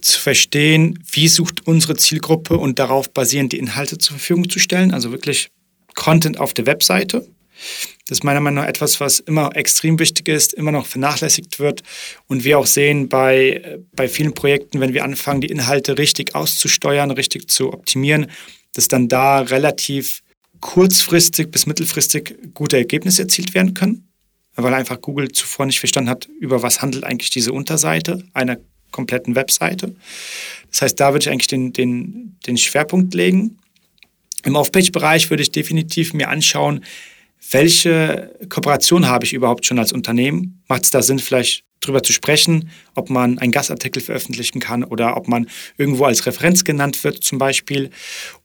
zu 0.00 0.20
verstehen, 0.20 1.02
wie 1.10 1.28
sucht 1.28 1.66
unsere 1.66 1.96
Zielgruppe 1.96 2.56
und 2.56 2.78
darauf 2.78 3.12
basierend 3.12 3.52
die 3.52 3.58
Inhalte 3.58 3.98
zur 3.98 4.16
Verfügung 4.16 4.48
zu 4.48 4.58
stellen. 4.58 4.94
Also 4.94 5.10
wirklich 5.10 5.50
Content 5.94 6.38
auf 6.38 6.54
der 6.54 6.66
Webseite. 6.66 7.28
Das 8.06 8.18
ist 8.18 8.24
meiner 8.24 8.40
Meinung 8.40 8.62
nach 8.62 8.68
etwas, 8.68 9.00
was 9.00 9.20
immer 9.20 9.54
extrem 9.54 9.98
wichtig 9.98 10.28
ist, 10.28 10.54
immer 10.54 10.72
noch 10.72 10.86
vernachlässigt 10.86 11.58
wird. 11.58 11.82
Und 12.26 12.44
wir 12.44 12.58
auch 12.58 12.66
sehen 12.66 13.08
bei, 13.08 13.78
bei 13.92 14.08
vielen 14.08 14.34
Projekten, 14.34 14.80
wenn 14.80 14.94
wir 14.94 15.04
anfangen, 15.04 15.40
die 15.40 15.48
Inhalte 15.48 15.98
richtig 15.98 16.34
auszusteuern, 16.34 17.10
richtig 17.10 17.50
zu 17.50 17.72
optimieren, 17.72 18.30
dass 18.72 18.88
dann 18.88 19.08
da 19.08 19.40
relativ 19.40 20.22
kurzfristig 20.60 21.50
bis 21.50 21.66
mittelfristig 21.66 22.34
gute 22.54 22.76
Ergebnisse 22.76 23.22
erzielt 23.22 23.54
werden 23.54 23.74
können, 23.74 24.08
weil 24.56 24.74
einfach 24.74 25.00
Google 25.00 25.30
zuvor 25.30 25.66
nicht 25.66 25.78
verstanden 25.78 26.10
hat, 26.10 26.28
über 26.40 26.62
was 26.62 26.82
handelt 26.82 27.04
eigentlich 27.04 27.30
diese 27.30 27.52
Unterseite 27.52 28.24
einer 28.32 28.58
kompletten 28.90 29.34
Webseite. 29.34 29.94
Das 30.70 30.82
heißt, 30.82 31.00
da 31.00 31.12
würde 31.12 31.24
ich 31.24 31.30
eigentlich 31.30 31.46
den, 31.46 31.72
den, 31.72 32.36
den 32.46 32.56
Schwerpunkt 32.56 33.14
legen. 33.14 33.58
Im 34.44 34.56
Off-Page-Bereich 34.56 35.30
würde 35.30 35.42
ich 35.42 35.50
definitiv 35.50 36.14
mir 36.14 36.28
anschauen, 36.28 36.84
welche 37.50 38.32
Kooperation 38.48 39.06
habe 39.06 39.24
ich 39.24 39.32
überhaupt 39.32 39.66
schon 39.66 39.78
als 39.78 39.92
Unternehmen? 39.92 40.62
Macht 40.68 40.84
es 40.84 40.90
da 40.90 41.02
Sinn, 41.02 41.18
vielleicht 41.18 41.64
darüber 41.80 42.02
zu 42.02 42.12
sprechen, 42.12 42.70
ob 42.94 43.08
man 43.08 43.38
einen 43.38 43.52
Gastartikel 43.52 44.02
veröffentlichen 44.02 44.60
kann 44.60 44.84
oder 44.84 45.16
ob 45.16 45.28
man 45.28 45.48
irgendwo 45.76 46.04
als 46.04 46.26
Referenz 46.26 46.64
genannt 46.64 47.04
wird 47.04 47.22
zum 47.22 47.38
Beispiel. 47.38 47.90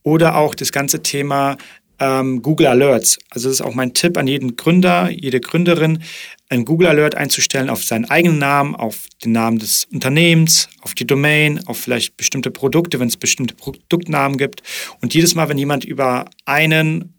Oder 0.03 0.38
auch 0.38 0.56
das 0.56 0.71
ganze 0.71 1.01
Thema 1.01 1.58
ähm, 1.99 2.41
Google 2.41 2.67
Alerts. 2.67 3.17
Also 3.29 3.49
das 3.49 3.60
ist 3.60 3.65
auch 3.65 3.73
mein 3.73 3.93
Tipp 3.93 4.17
an 4.17 4.27
jeden 4.27 4.56
Gründer, 4.56 5.10
jede 5.10 5.39
Gründerin, 5.39 6.03
einen 6.49 6.65
Google 6.65 6.88
Alert 6.88 7.15
einzustellen 7.15 7.69
auf 7.69 7.84
seinen 7.84 8.06
eigenen 8.06 8.38
Namen, 8.38 8.75
auf 8.75 9.08
den 9.23 9.32
Namen 9.32 9.58
des 9.58 9.88
Unternehmens, 9.91 10.69
auf 10.82 10.93
die 10.93 11.08
Domain, 11.08 11.65
auf 11.65 11.79
vielleicht 11.79 12.15
bestimmte 12.17 12.51
Produkte, 12.51 12.99
wenn 12.99 13.08
es 13.08 13.17
bestimmte 13.17 13.56
Produktnamen 13.56 14.38
gibt. 14.38 14.62
Und 15.01 15.13
jedes 15.13 15.34
Mal, 15.34 15.49
wenn 15.49 15.58
jemand 15.58 15.84
über 15.86 16.25
einen 16.45 17.13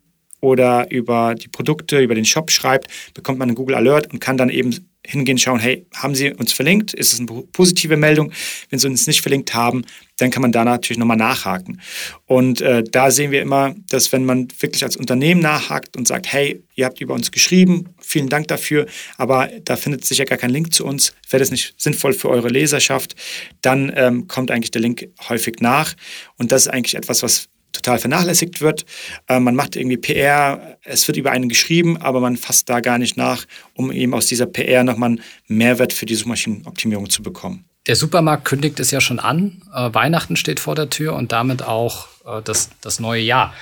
oder 0.45 0.91
über 0.91 1.35
die 1.35 1.49
Produkte, 1.49 2.01
über 2.01 2.15
den 2.15 2.27
Shop 2.27 2.51
schreibt, 2.51 2.89
bekommt 3.15 3.39
man 3.39 3.49
einen 3.49 3.57
Google 3.57 3.77
Alert 3.77 4.13
und 4.13 4.21
kann 4.21 4.37
dann 4.37 4.51
eben 4.51 4.91
hingehen, 5.07 5.39
schauen, 5.39 5.59
hey, 5.59 5.87
haben 5.95 6.15
Sie 6.15 6.33
uns 6.33 6.53
verlinkt? 6.53 6.93
Ist 6.95 7.13
es 7.13 7.21
eine 7.21 7.43
positive 7.53 7.97
Meldung? 7.97 8.31
Wenn 8.69 8.79
Sie 8.79 8.87
uns 8.87 9.07
nicht 9.07 9.23
verlinkt 9.23 9.55
haben, 9.55 9.85
dann 10.19 10.31
kann 10.31 10.43
man 10.43 10.53
da 10.53 10.65
natürlich 10.65 10.99
nochmal 10.99 11.17
nachhaken. 11.17 11.81
Und 12.27 12.61
äh, 12.61 12.85
da 12.85 13.11
sehen 13.11 13.31
wir 13.31 13.43
immer, 13.43 13.75
dass 13.89 14.13
wenn 14.13 14.25
man 14.25 14.49
wirklich 14.61 14.85
als 14.85 14.97
Unternehmen 14.97 15.41
nachhakt 15.41 15.97
und 15.97 16.07
sagt, 16.07 16.33
hey, 16.33 16.63
ihr 16.75 16.85
habt 16.85 17.01
über 17.01 17.15
uns 17.15 17.33
geschrieben, 17.33 17.95
vielen 17.99 18.29
Dank 18.29 18.49
dafür, 18.49 18.87
aber 19.17 19.51
da 19.65 19.77
findet 19.77 20.05
sich 20.05 20.19
ja 20.19 20.25
gar 20.25 20.39
kein 20.39 20.51
Link 20.51 20.73
zu 20.73 20.85
uns, 20.85 21.15
wäre 21.31 21.41
das 21.41 21.51
nicht 21.51 21.75
sinnvoll 21.79 22.13
für 22.13 22.29
eure 22.29 22.49
Leserschaft, 22.49 23.15
dann 23.63 23.93
ähm, 23.97 24.29
kommt 24.29 24.51
eigentlich 24.51 24.71
der 24.71 24.83
Link 24.83 25.09
häufig 25.29 25.57
nach. 25.61 25.95
Und 26.37 26.53
das 26.53 26.63
ist 26.63 26.69
eigentlich 26.69 26.95
etwas, 26.95 27.23
was 27.23 27.49
total 27.75 27.99
vernachlässigt 27.99 28.61
wird. 28.61 28.87
Äh, 29.29 29.41
man 29.41 29.55
macht 29.55 29.77
irgendwie 29.77 29.99
PR, 29.99 30.79
es 30.85 31.07
wird 31.07 31.19
über 31.19 31.31
einen 31.31 31.49
geschrieben, 31.49 31.99
aber 31.99 32.21
man 32.21 32.37
fasst 32.37 32.71
da 32.71 32.81
gar 32.81 32.99
nicht 32.99 33.17
nach, 33.17 33.45
um 33.75 33.93
eben 33.93 34.15
aus 34.15 34.27
dieser 34.27 34.47
PR 34.47 34.85
nochmal 34.85 35.11
einen 35.11 35.21
Mehrwert 35.49 35.93
für 35.93 36.07
die 36.07 36.15
Suchmaschinenoptimierung 36.15 37.11
zu 37.11 37.23
bekommen. 37.23 37.67
Der 37.87 37.97
Supermarkt 37.97 38.47
kündigt 38.47 38.81
es 38.81 38.91
ja 38.91 39.01
schon 39.01 39.19
an. 39.19 39.63
Äh, 39.75 39.93
Weihnachten 39.93 40.37
steht 40.37 40.61
vor 40.61 40.75
der 40.75 40.89
Tür 40.89 41.15
und 41.15 41.33
damit 41.33 41.63
auch 41.63 42.09
äh, 42.25 42.41
das, 42.43 42.71
das 42.81 42.99
neue 42.99 43.21
Jahr. 43.21 43.53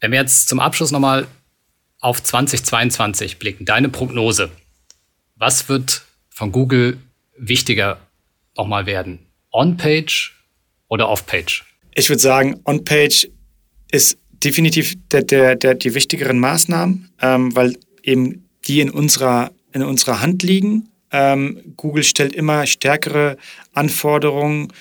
Wenn 0.00 0.12
wir 0.12 0.20
jetzt 0.20 0.48
zum 0.48 0.58
Abschluss 0.58 0.90
nochmal 0.90 1.26
auf 2.00 2.22
2022 2.22 3.38
blicken, 3.38 3.64
deine 3.64 3.88
Prognose. 3.88 4.50
Was 5.36 5.68
wird 5.68 6.02
von 6.30 6.50
Google 6.50 6.98
wichtiger 7.36 8.00
nochmal 8.56 8.86
werden? 8.86 9.20
On-Page 9.52 10.34
oder 10.88 11.08
Off-Page? 11.08 11.71
Ich 11.94 12.08
würde 12.08 12.22
sagen, 12.22 12.60
On-Page 12.64 13.28
ist 13.90 14.18
definitiv 14.44 14.94
der, 15.10 15.22
der, 15.22 15.56
der, 15.56 15.74
die 15.74 15.94
wichtigeren 15.94 16.38
Maßnahmen, 16.38 17.10
ähm, 17.20 17.54
weil 17.54 17.76
eben 18.02 18.48
die 18.66 18.80
in 18.80 18.90
unserer, 18.90 19.50
in 19.72 19.82
unserer 19.82 20.20
Hand 20.20 20.42
liegen. 20.42 20.88
Ähm, 21.10 21.74
Google 21.76 22.04
stellt 22.04 22.34
immer 22.34 22.66
stärkere 22.66 23.36
Anforderungen 23.74 24.72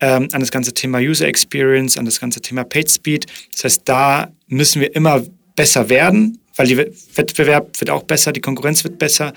ähm, 0.00 0.28
an 0.32 0.40
das 0.40 0.50
ganze 0.50 0.74
Thema 0.74 0.98
User 0.98 1.26
Experience, 1.26 1.96
an 1.96 2.04
das 2.04 2.20
ganze 2.20 2.40
Thema 2.40 2.64
Page 2.64 2.90
Speed. 2.90 3.26
Das 3.52 3.64
heißt, 3.64 3.82
da 3.86 4.30
müssen 4.46 4.80
wir 4.80 4.94
immer 4.94 5.22
besser 5.56 5.88
werden 5.88 6.38
weil 6.58 6.66
der 6.66 6.88
Wettbewerb 7.14 7.80
wird 7.80 7.88
auch 7.88 8.02
besser, 8.02 8.32
die 8.32 8.40
Konkurrenz 8.40 8.84
wird 8.84 8.98
besser 8.98 9.32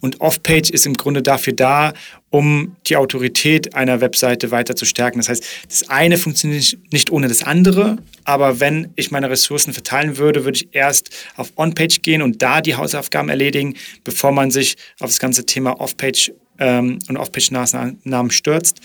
und 0.00 0.20
Off-Page 0.20 0.70
ist 0.70 0.86
im 0.86 0.94
Grunde 0.94 1.22
dafür 1.22 1.54
da, 1.54 1.94
um 2.30 2.76
die 2.86 2.96
Autorität 2.96 3.74
einer 3.74 4.00
Webseite 4.00 4.50
weiter 4.50 4.76
zu 4.76 4.84
stärken. 4.84 5.18
Das 5.18 5.28
heißt, 5.28 5.44
das 5.68 5.88
eine 5.88 6.18
funktioniert 6.18 6.76
nicht 6.92 7.10
ohne 7.10 7.28
das 7.28 7.42
andere, 7.42 7.96
aber 8.24 8.60
wenn 8.60 8.92
ich 8.94 9.10
meine 9.10 9.30
Ressourcen 9.30 9.72
verteilen 9.72 10.18
würde, 10.18 10.44
würde 10.44 10.56
ich 10.56 10.68
erst 10.72 11.10
auf 11.36 11.52
On-Page 11.56 12.02
gehen 12.02 12.20
und 12.20 12.42
da 12.42 12.60
die 12.60 12.76
Hausaufgaben 12.76 13.30
erledigen, 13.30 13.74
bevor 14.04 14.32
man 14.32 14.50
sich 14.50 14.76
auf 15.00 15.08
das 15.08 15.18
ganze 15.18 15.46
Thema 15.46 15.80
Off-Page 15.80 16.32
ähm, 16.58 16.98
und 17.08 17.16
Off-Page-Namen 17.16 18.30
stürzt. 18.30 18.80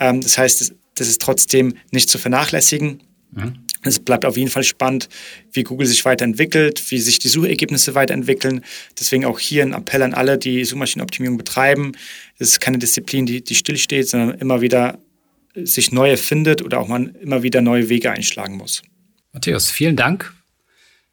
Ähm, 0.00 0.20
das 0.20 0.36
heißt, 0.36 0.60
das, 0.60 0.72
das 0.96 1.08
ist 1.08 1.22
trotzdem 1.22 1.74
nicht 1.92 2.10
zu 2.10 2.18
vernachlässigen. 2.18 3.02
Mhm. 3.36 3.58
Es 3.82 4.00
bleibt 4.00 4.24
auf 4.24 4.36
jeden 4.36 4.50
Fall 4.50 4.64
spannend, 4.64 5.08
wie 5.52 5.62
Google 5.62 5.86
sich 5.86 6.04
weiterentwickelt, 6.04 6.90
wie 6.90 6.98
sich 6.98 7.20
die 7.20 7.28
Suchergebnisse 7.28 7.94
weiterentwickeln. 7.94 8.64
Deswegen 8.98 9.24
auch 9.24 9.38
hier 9.38 9.62
ein 9.62 9.72
Appell 9.72 10.02
an 10.02 10.12
alle, 10.12 10.38
die 10.38 10.64
Suchmaschinenoptimierung 10.64 11.38
betreiben. 11.38 11.92
Es 12.38 12.48
ist 12.48 12.60
keine 12.60 12.78
Disziplin, 12.78 13.26
die, 13.26 13.44
die 13.44 13.54
stillsteht, 13.54 14.08
sondern 14.08 14.38
immer 14.38 14.60
wieder 14.60 14.98
sich 15.54 15.92
neu 15.92 16.10
erfindet 16.10 16.62
oder 16.62 16.80
auch 16.80 16.88
man 16.88 17.14
immer 17.14 17.42
wieder 17.42 17.62
neue 17.62 17.88
Wege 17.88 18.10
einschlagen 18.10 18.56
muss. 18.56 18.82
Matthäus, 19.32 19.70
vielen 19.70 19.96
Dank. 19.96 20.34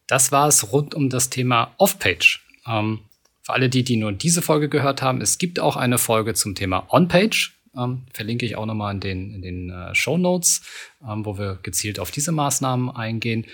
Das 0.07 0.31
war 0.31 0.47
es 0.47 0.71
rund 0.71 0.95
um 0.95 1.09
das 1.09 1.29
Thema 1.29 1.73
Off-Page. 1.77 2.43
Ähm, 2.67 2.99
für 3.41 3.53
alle 3.53 3.69
die, 3.69 3.83
die 3.83 3.97
nur 3.97 4.12
diese 4.12 4.41
Folge 4.41 4.69
gehört 4.69 5.01
haben, 5.01 5.21
es 5.21 5.38
gibt 5.38 5.59
auch 5.59 5.75
eine 5.75 5.97
Folge 5.97 6.33
zum 6.33 6.55
Thema 6.55 6.88
On-Page. 6.89 7.53
Ähm, 7.75 8.03
verlinke 8.13 8.45
ich 8.45 8.55
auch 8.55 8.65
nochmal 8.65 8.93
in 8.93 8.99
den, 8.99 9.33
in 9.33 9.41
den 9.41 9.69
äh, 9.69 9.95
Show 9.95 10.17
Notes, 10.17 10.62
ähm, 11.07 11.25
wo 11.25 11.38
wir 11.38 11.59
gezielt 11.63 11.99
auf 11.99 12.12
diese 12.12 12.31
Maßnahmen 12.31 12.91
eingehen. 12.91 13.45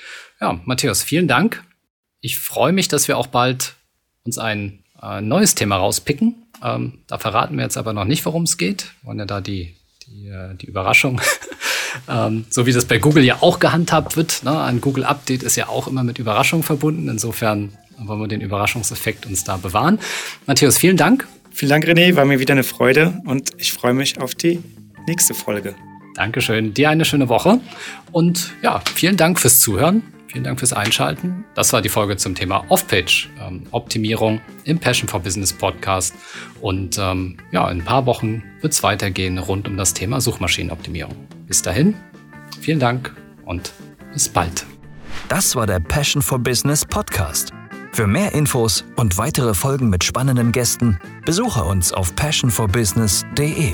Ja, 0.42 0.60
Matthäus, 0.66 1.04
vielen 1.04 1.28
Dank. 1.28 1.64
Ich 2.20 2.38
freue 2.38 2.74
mich, 2.74 2.90
dass 2.90 3.08
wir 3.08 3.18
auch 3.18 3.28
bald 3.28 3.76
uns 4.26 4.38
ein 4.38 4.84
äh, 5.02 5.22
neues 5.22 5.56
Thema 5.56 5.78
rauspicken. 5.78 6.36
Ähm, 6.62 7.00
da 7.08 7.18
verraten 7.18 7.56
wir 7.56 7.64
jetzt 7.64 7.78
aber 7.78 7.94
noch 7.94 8.04
nicht, 8.04 8.26
worum 8.26 8.44
es 8.44 8.58
geht. 8.58 8.92
Wir 9.02 9.08
wollen 9.08 9.20
ja 9.20 9.26
da 9.26 9.40
die, 9.40 9.76
die, 10.06 10.28
äh, 10.28 10.56
die 10.56 10.66
Überraschung, 10.66 11.22
ähm, 12.10 12.46
so 12.50 12.66
wie 12.66 12.74
das 12.74 12.86
bei 12.86 12.98
Google 13.00 13.24
ja 13.24 13.38
auch 13.42 13.60
gehandhabt 13.60 14.18
wird. 14.18 14.44
Ne? 14.44 14.62
Ein 14.62 14.82
Google-Update 14.82 15.44
ist 15.44 15.56
ja 15.56 15.70
auch 15.70 15.88
immer 15.88 16.04
mit 16.04 16.20
Überraschung 16.20 16.64
verbunden. 16.64 17.08
Insofern 17.08 17.78
wollen 17.98 18.20
wir 18.20 18.28
den 18.28 18.42
Überraschungseffekt 18.42 19.26
uns 19.26 19.46
da 19.46 19.56
bewahren. 19.56 20.00
Matthäus, 20.46 20.78
vielen 20.78 20.98
Dank 20.98 21.26
Vielen 21.60 21.72
Dank, 21.72 21.84
René. 21.84 22.16
War 22.16 22.24
mir 22.24 22.40
wieder 22.40 22.54
eine 22.54 22.64
Freude 22.64 23.22
und 23.26 23.50
ich 23.58 23.74
freue 23.74 23.94
mich 23.94 24.18
auf 24.22 24.34
die 24.34 24.64
nächste 25.08 25.34
Folge. 25.34 25.76
Dankeschön. 26.16 26.74
Dir 26.74 26.90
eine 26.90 27.04
schöne 27.04 27.28
Woche. 27.28 27.60
Und 28.14 28.54
ja, 28.62 28.82
vielen 28.96 29.18
Dank 29.18 29.38
fürs 29.38 29.60
Zuhören. 29.60 30.02
Vielen 30.32 30.46
Dank 30.46 30.60
fürs 30.60 30.72
Einschalten. 30.72 31.44
Das 31.56 31.74
war 31.74 31.82
die 31.82 31.90
Folge 31.90 32.16
zum 32.16 32.34
Thema 32.34 32.64
Off-Page, 32.70 33.30
ähm, 33.46 33.64
Optimierung 33.72 34.40
im 34.64 34.80
Passion 34.80 35.10
for 35.10 35.20
Business 35.20 35.52
Podcast. 35.52 36.16
Und 36.62 36.98
ähm, 36.98 37.36
ja, 37.52 37.70
in 37.70 37.80
ein 37.80 37.84
paar 37.86 38.06
Wochen 38.06 38.42
wird 38.62 38.72
es 38.72 38.82
weitergehen 38.82 39.38
rund 39.38 39.68
um 39.68 39.76
das 39.76 39.94
Thema 39.94 40.22
Suchmaschinenoptimierung. 40.22 41.14
Bis 41.46 41.62
dahin, 41.62 41.94
vielen 42.62 42.80
Dank 42.80 43.14
und 43.44 43.74
bis 44.14 44.30
bald. 44.30 44.66
Das 45.28 45.58
war 45.58 45.68
der 45.68 45.82
Passion 45.82 46.22
for 46.22 46.40
Business 46.40 46.86
Podcast. 46.86 47.52
Für 47.92 48.08
mehr 48.08 48.34
Infos 48.34 48.86
und 48.96 49.18
weitere 49.18 49.54
Folgen 49.54 49.90
mit 49.90 50.04
spannenden 50.04 50.52
Gästen 50.52 51.00
besuche 51.26 51.64
uns 51.64 51.92
auf 51.92 52.16
passionforbusiness.de. 52.16 53.74